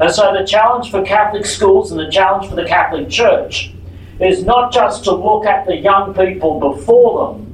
And 0.00 0.10
so 0.10 0.32
the 0.32 0.44
challenge 0.44 0.90
for 0.90 1.02
Catholic 1.04 1.46
schools 1.46 1.92
and 1.92 2.00
the 2.00 2.10
challenge 2.10 2.48
for 2.50 2.56
the 2.56 2.64
Catholic 2.64 3.08
Church 3.08 3.72
is 4.20 4.44
not 4.44 4.72
just 4.72 5.04
to 5.04 5.12
look 5.12 5.46
at 5.46 5.66
the 5.66 5.76
young 5.76 6.14
people 6.14 6.58
before 6.58 7.34
them, 7.34 7.44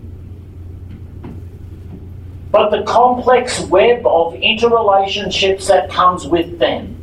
but 2.51 2.71
the 2.71 2.83
complex 2.83 3.61
web 3.61 4.07
of 4.07 4.35
interrelationships 4.35 5.69
that 5.69 5.91
comes 5.91 6.27
with 6.27 6.59
them 6.59 6.97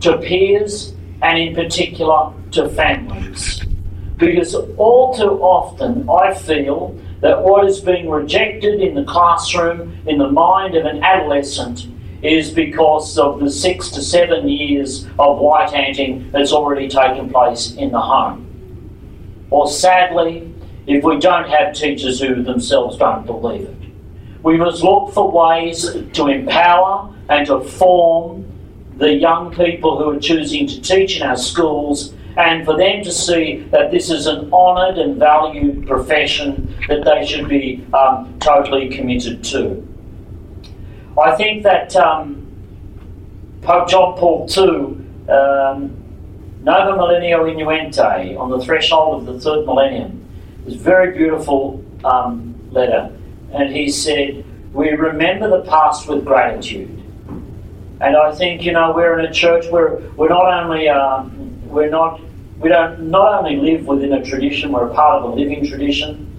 to 0.00 0.18
peers 0.18 0.94
and 1.22 1.38
in 1.38 1.54
particular 1.54 2.32
to 2.52 2.68
families. 2.70 3.62
Because 4.16 4.54
all 4.76 5.14
too 5.14 5.40
often 5.42 6.08
I 6.08 6.34
feel 6.34 6.98
that 7.26 7.42
what 7.42 7.66
is 7.66 7.80
being 7.80 8.08
rejected 8.08 8.80
in 8.80 8.94
the 8.94 9.02
classroom, 9.02 10.00
in 10.06 10.16
the 10.16 10.30
mind 10.30 10.76
of 10.76 10.84
an 10.84 11.02
adolescent, 11.02 11.88
is 12.22 12.50
because 12.50 13.18
of 13.18 13.40
the 13.40 13.50
six 13.50 13.90
to 13.90 14.00
seven 14.00 14.48
years 14.48 15.06
of 15.18 15.38
white 15.38 15.74
anting 15.74 16.30
that's 16.30 16.52
already 16.52 16.88
taken 16.88 17.28
place 17.28 17.72
in 17.74 17.90
the 17.90 18.00
home. 18.00 18.44
Or 19.50 19.68
sadly, 19.68 20.54
if 20.86 21.02
we 21.02 21.18
don't 21.18 21.48
have 21.50 21.74
teachers 21.74 22.20
who 22.20 22.44
themselves 22.44 22.96
don't 22.96 23.26
believe 23.26 23.62
it. 23.62 24.44
We 24.44 24.56
must 24.56 24.84
look 24.84 25.12
for 25.12 25.28
ways 25.28 25.82
to 26.12 26.26
empower 26.28 27.12
and 27.28 27.44
to 27.48 27.60
form 27.60 28.44
the 28.98 29.12
young 29.12 29.52
people 29.52 29.98
who 29.98 30.10
are 30.10 30.20
choosing 30.20 30.68
to 30.68 30.80
teach 30.80 31.16
in 31.16 31.24
our 31.24 31.36
schools 31.36 32.14
and 32.36 32.64
for 32.64 32.76
them 32.76 33.02
to 33.02 33.10
see 33.10 33.66
that 33.70 33.90
this 33.90 34.10
is 34.10 34.26
an 34.26 34.52
honoured 34.52 34.98
and 34.98 35.16
valued 35.16 35.86
profession 35.86 36.74
that 36.88 37.04
they 37.04 37.24
should 37.26 37.48
be 37.48 37.86
um, 37.94 38.38
totally 38.40 38.88
committed 38.90 39.42
to. 39.42 39.86
I 41.18 41.34
think 41.34 41.62
that 41.62 41.96
um, 41.96 42.46
Pope 43.62 43.88
John 43.88 44.18
Paul 44.18 44.46
II, 44.54 45.32
um, 45.32 45.96
Novo 46.62 46.98
Millennio 46.98 47.50
Ineunte, 47.50 48.38
on 48.38 48.50
the 48.50 48.60
threshold 48.60 49.26
of 49.26 49.34
the 49.34 49.40
third 49.40 49.64
millennium, 49.64 50.22
was 50.64 50.74
a 50.74 50.78
very 50.78 51.16
beautiful 51.16 51.82
um, 52.04 52.54
letter. 52.70 53.10
And 53.52 53.74
he 53.74 53.88
said, 53.88 54.44
We 54.74 54.90
remember 54.90 55.48
the 55.48 55.62
past 55.62 56.06
with 56.06 56.24
gratitude. 56.24 56.90
And 57.98 58.14
I 58.14 58.34
think, 58.34 58.62
you 58.62 58.72
know, 58.72 58.92
we're 58.94 59.18
in 59.18 59.24
a 59.24 59.32
church 59.32 59.66
where 59.70 59.96
we're 60.16 60.28
not 60.28 60.64
only, 60.64 60.88
um, 60.90 61.45
we're 61.68 61.90
not 61.90 62.20
we 62.58 62.70
don't 62.70 63.10
not 63.10 63.40
only 63.40 63.56
live 63.56 63.86
within 63.86 64.12
a 64.14 64.24
tradition, 64.24 64.72
we're 64.72 64.88
a 64.88 64.94
part 64.94 65.22
of 65.22 65.32
a 65.32 65.34
living 65.34 65.66
tradition. 65.66 66.32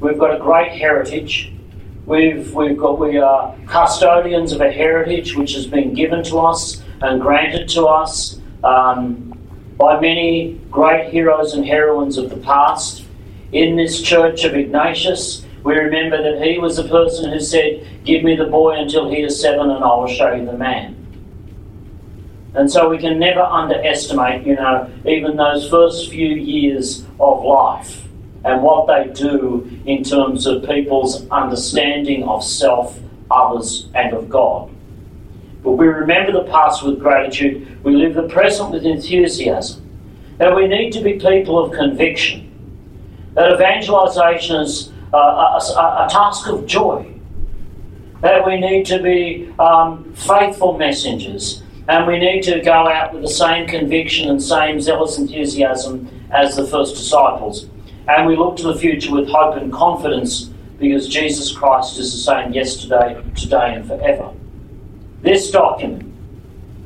We've 0.00 0.18
got 0.18 0.34
a 0.34 0.38
great 0.38 0.72
heritage. 0.72 1.52
We've, 2.04 2.52
we've 2.54 2.76
got, 2.76 3.00
we 3.00 3.18
are 3.18 3.56
custodians 3.66 4.52
of 4.52 4.60
a 4.60 4.70
heritage 4.70 5.34
which 5.34 5.54
has 5.54 5.66
been 5.66 5.94
given 5.94 6.22
to 6.24 6.38
us 6.38 6.82
and 7.00 7.20
granted 7.20 7.68
to 7.70 7.86
us 7.86 8.38
um, 8.62 9.32
by 9.78 9.98
many 9.98 10.60
great 10.70 11.10
heroes 11.10 11.54
and 11.54 11.64
heroines 11.64 12.18
of 12.18 12.30
the 12.30 12.36
past. 12.36 13.04
In 13.52 13.76
this 13.76 14.02
church 14.02 14.44
of 14.44 14.54
Ignatius, 14.54 15.46
we 15.64 15.74
remember 15.74 16.22
that 16.22 16.46
he 16.46 16.58
was 16.58 16.76
the 16.76 16.86
person 16.86 17.32
who 17.32 17.40
said, 17.40 17.86
Give 18.04 18.22
me 18.22 18.36
the 18.36 18.44
boy 18.44 18.78
until 18.78 19.08
he 19.08 19.22
is 19.22 19.40
seven 19.40 19.70
and 19.70 19.82
I 19.82 19.88
will 19.88 20.06
show 20.06 20.32
you 20.34 20.44
the 20.44 20.56
man. 20.56 20.95
And 22.56 22.70
so 22.70 22.88
we 22.88 22.96
can 22.96 23.18
never 23.18 23.42
underestimate, 23.42 24.46
you 24.46 24.54
know, 24.54 24.90
even 25.04 25.36
those 25.36 25.68
first 25.68 26.08
few 26.08 26.34
years 26.34 27.04
of 27.20 27.44
life 27.44 28.08
and 28.44 28.62
what 28.62 28.86
they 28.86 29.12
do 29.12 29.70
in 29.84 30.02
terms 30.02 30.46
of 30.46 30.64
people's 30.66 31.28
understanding 31.28 32.24
of 32.24 32.42
self, 32.42 32.98
others, 33.30 33.88
and 33.94 34.14
of 34.14 34.30
God. 34.30 34.70
But 35.62 35.72
we 35.72 35.86
remember 35.86 36.32
the 36.32 36.50
past 36.50 36.82
with 36.82 36.98
gratitude, 36.98 37.84
we 37.84 37.94
live 37.94 38.14
the 38.14 38.28
present 38.28 38.70
with 38.70 38.86
enthusiasm. 38.86 39.82
That 40.38 40.56
we 40.56 40.66
need 40.66 40.92
to 40.92 41.02
be 41.02 41.14
people 41.14 41.62
of 41.62 41.72
conviction. 41.72 42.42
That 43.34 43.52
evangelization 43.52 44.56
is 44.62 44.92
a, 45.12 45.16
a, 45.16 46.06
a 46.06 46.08
task 46.10 46.46
of 46.46 46.66
joy. 46.66 47.12
That 48.22 48.46
we 48.46 48.58
need 48.58 48.86
to 48.86 49.02
be 49.02 49.52
um, 49.58 50.14
faithful 50.14 50.78
messengers 50.78 51.62
and 51.88 52.06
we 52.06 52.18
need 52.18 52.42
to 52.42 52.60
go 52.60 52.88
out 52.88 53.12
with 53.12 53.22
the 53.22 53.28
same 53.28 53.66
conviction 53.66 54.28
and 54.28 54.42
same 54.42 54.80
zealous 54.80 55.18
enthusiasm 55.18 56.08
as 56.32 56.56
the 56.56 56.66
first 56.66 56.96
disciples. 56.96 57.66
And 58.08 58.26
we 58.26 58.36
look 58.36 58.56
to 58.56 58.64
the 58.64 58.78
future 58.78 59.12
with 59.14 59.28
hope 59.28 59.56
and 59.56 59.72
confidence 59.72 60.50
because 60.78 61.08
Jesus 61.08 61.52
Christ 61.52 61.98
is 61.98 62.12
the 62.12 62.18
same 62.18 62.52
yesterday, 62.52 63.22
today, 63.36 63.74
and 63.74 63.86
forever. 63.86 64.32
This 65.22 65.50
document, 65.50 66.12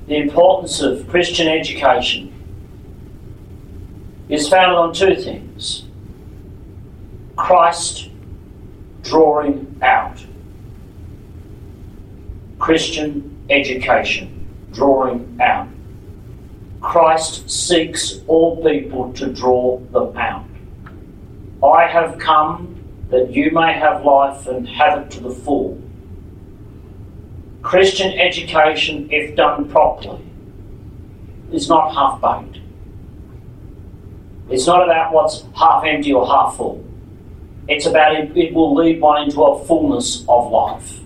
the 0.06 0.16
importance 0.16 0.80
of 0.80 1.08
Christian 1.08 1.48
education, 1.48 2.32
is 4.28 4.48
founded 4.48 4.76
on 4.76 4.94
two 4.94 5.16
things 5.16 5.84
Christ 7.36 8.10
drawing 9.02 9.78
out, 9.82 10.24
Christian 12.58 13.44
education 13.48 14.39
drawing 14.72 15.38
out. 15.40 15.68
Christ 16.80 17.50
seeks 17.50 18.20
all 18.26 18.62
people 18.62 19.12
to 19.14 19.32
draw 19.32 19.78
them 19.78 20.16
out. 20.16 20.46
I 21.62 21.86
have 21.86 22.18
come 22.18 22.82
that 23.10 23.32
you 23.32 23.50
may 23.50 23.72
have 23.72 24.04
life 24.04 24.46
and 24.46 24.66
have 24.68 25.02
it 25.02 25.10
to 25.12 25.20
the 25.20 25.30
full. 25.30 25.80
Christian 27.62 28.18
education, 28.18 29.08
if 29.10 29.36
done 29.36 29.68
properly, 29.68 30.24
is 31.52 31.68
not 31.68 31.92
half 31.92 32.20
baked. 32.20 32.60
It's 34.48 34.66
not 34.66 34.82
about 34.82 35.12
what's 35.12 35.44
half 35.56 35.84
empty 35.84 36.12
or 36.12 36.26
half 36.26 36.56
full. 36.56 36.84
It's 37.68 37.86
about 37.86 38.16
it, 38.16 38.36
it 38.36 38.54
will 38.54 38.74
lead 38.74 39.00
one 39.00 39.24
into 39.24 39.42
a 39.42 39.64
fullness 39.64 40.24
of 40.28 40.50
life. 40.50 41.00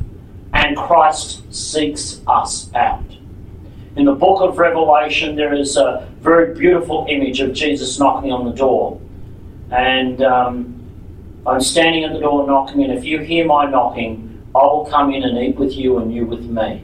And 0.52 0.76
Christ 0.76 1.42
seeks 1.52 2.20
us 2.26 2.72
out. 2.74 3.13
In 3.96 4.06
the 4.06 4.12
book 4.12 4.42
of 4.42 4.58
Revelation, 4.58 5.36
there 5.36 5.54
is 5.54 5.76
a 5.76 6.08
very 6.20 6.52
beautiful 6.54 7.06
image 7.08 7.40
of 7.40 7.52
Jesus 7.52 7.98
knocking 7.98 8.32
on 8.32 8.44
the 8.44 8.50
door. 8.50 9.00
And 9.70 10.20
um, 10.22 10.84
I'm 11.46 11.60
standing 11.60 12.02
at 12.02 12.12
the 12.12 12.18
door 12.18 12.44
knocking, 12.46 12.82
and 12.82 12.92
if 12.92 13.04
you 13.04 13.20
hear 13.20 13.46
my 13.46 13.70
knocking, 13.70 14.42
I 14.54 14.58
will 14.58 14.86
come 14.86 15.12
in 15.12 15.22
and 15.22 15.38
eat 15.38 15.56
with 15.56 15.72
you 15.74 15.98
and 15.98 16.12
you 16.12 16.26
with 16.26 16.44
me. 16.44 16.82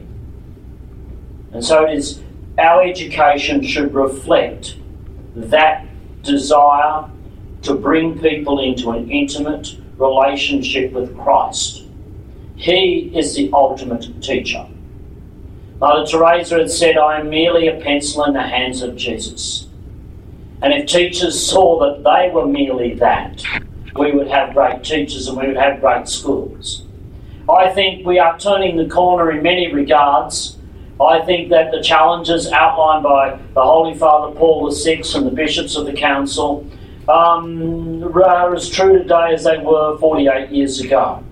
And 1.51 1.63
so 1.63 1.85
it 1.85 1.97
is, 1.97 2.21
our 2.57 2.83
education 2.83 3.61
should 3.61 3.93
reflect 3.93 4.75
that 5.35 5.85
desire 6.23 7.09
to 7.63 7.73
bring 7.73 8.19
people 8.19 8.63
into 8.63 8.91
an 8.91 9.11
intimate 9.11 9.75
relationship 9.97 10.93
with 10.93 11.17
Christ. 11.17 11.83
He 12.55 13.11
is 13.13 13.35
the 13.35 13.49
ultimate 13.53 14.21
teacher. 14.21 14.65
Mother 15.81 16.05
Teresa 16.05 16.59
had 16.59 16.69
said, 16.69 16.95
I 16.95 17.19
am 17.19 17.31
merely 17.31 17.67
a 17.67 17.81
pencil 17.81 18.23
in 18.25 18.33
the 18.33 18.43
hands 18.43 18.83
of 18.83 18.95
Jesus. 18.95 19.67
And 20.61 20.71
if 20.73 20.85
teachers 20.85 21.43
saw 21.43 21.79
that 21.79 22.03
they 22.03 22.31
were 22.31 22.45
merely 22.45 22.93
that, 22.99 23.43
we 23.95 24.11
would 24.11 24.27
have 24.27 24.53
great 24.53 24.83
teachers 24.83 25.27
and 25.27 25.39
we 25.39 25.47
would 25.47 25.57
have 25.57 25.81
great 25.81 26.07
schools. 26.07 26.85
I 27.49 27.71
think 27.71 28.05
we 28.05 28.19
are 28.19 28.37
turning 28.37 28.77
the 28.77 28.87
corner 28.87 29.31
in 29.31 29.41
many 29.41 29.73
regards. 29.73 30.55
I 31.01 31.21
think 31.25 31.49
that 31.49 31.71
the 31.71 31.81
challenges 31.81 32.51
outlined 32.51 33.01
by 33.01 33.39
the 33.55 33.63
Holy 33.63 33.97
Father 33.97 34.35
Paul 34.35 34.69
VI 34.69 35.01
and 35.15 35.25
the 35.25 35.31
bishops 35.31 35.75
of 35.75 35.87
the 35.87 35.93
Council 35.93 36.63
um, 37.09 38.03
are 38.03 38.53
as 38.53 38.69
true 38.69 38.99
today 38.99 39.33
as 39.33 39.45
they 39.45 39.57
were 39.57 39.97
48 39.97 40.51
years 40.51 40.79
ago. 40.79 41.23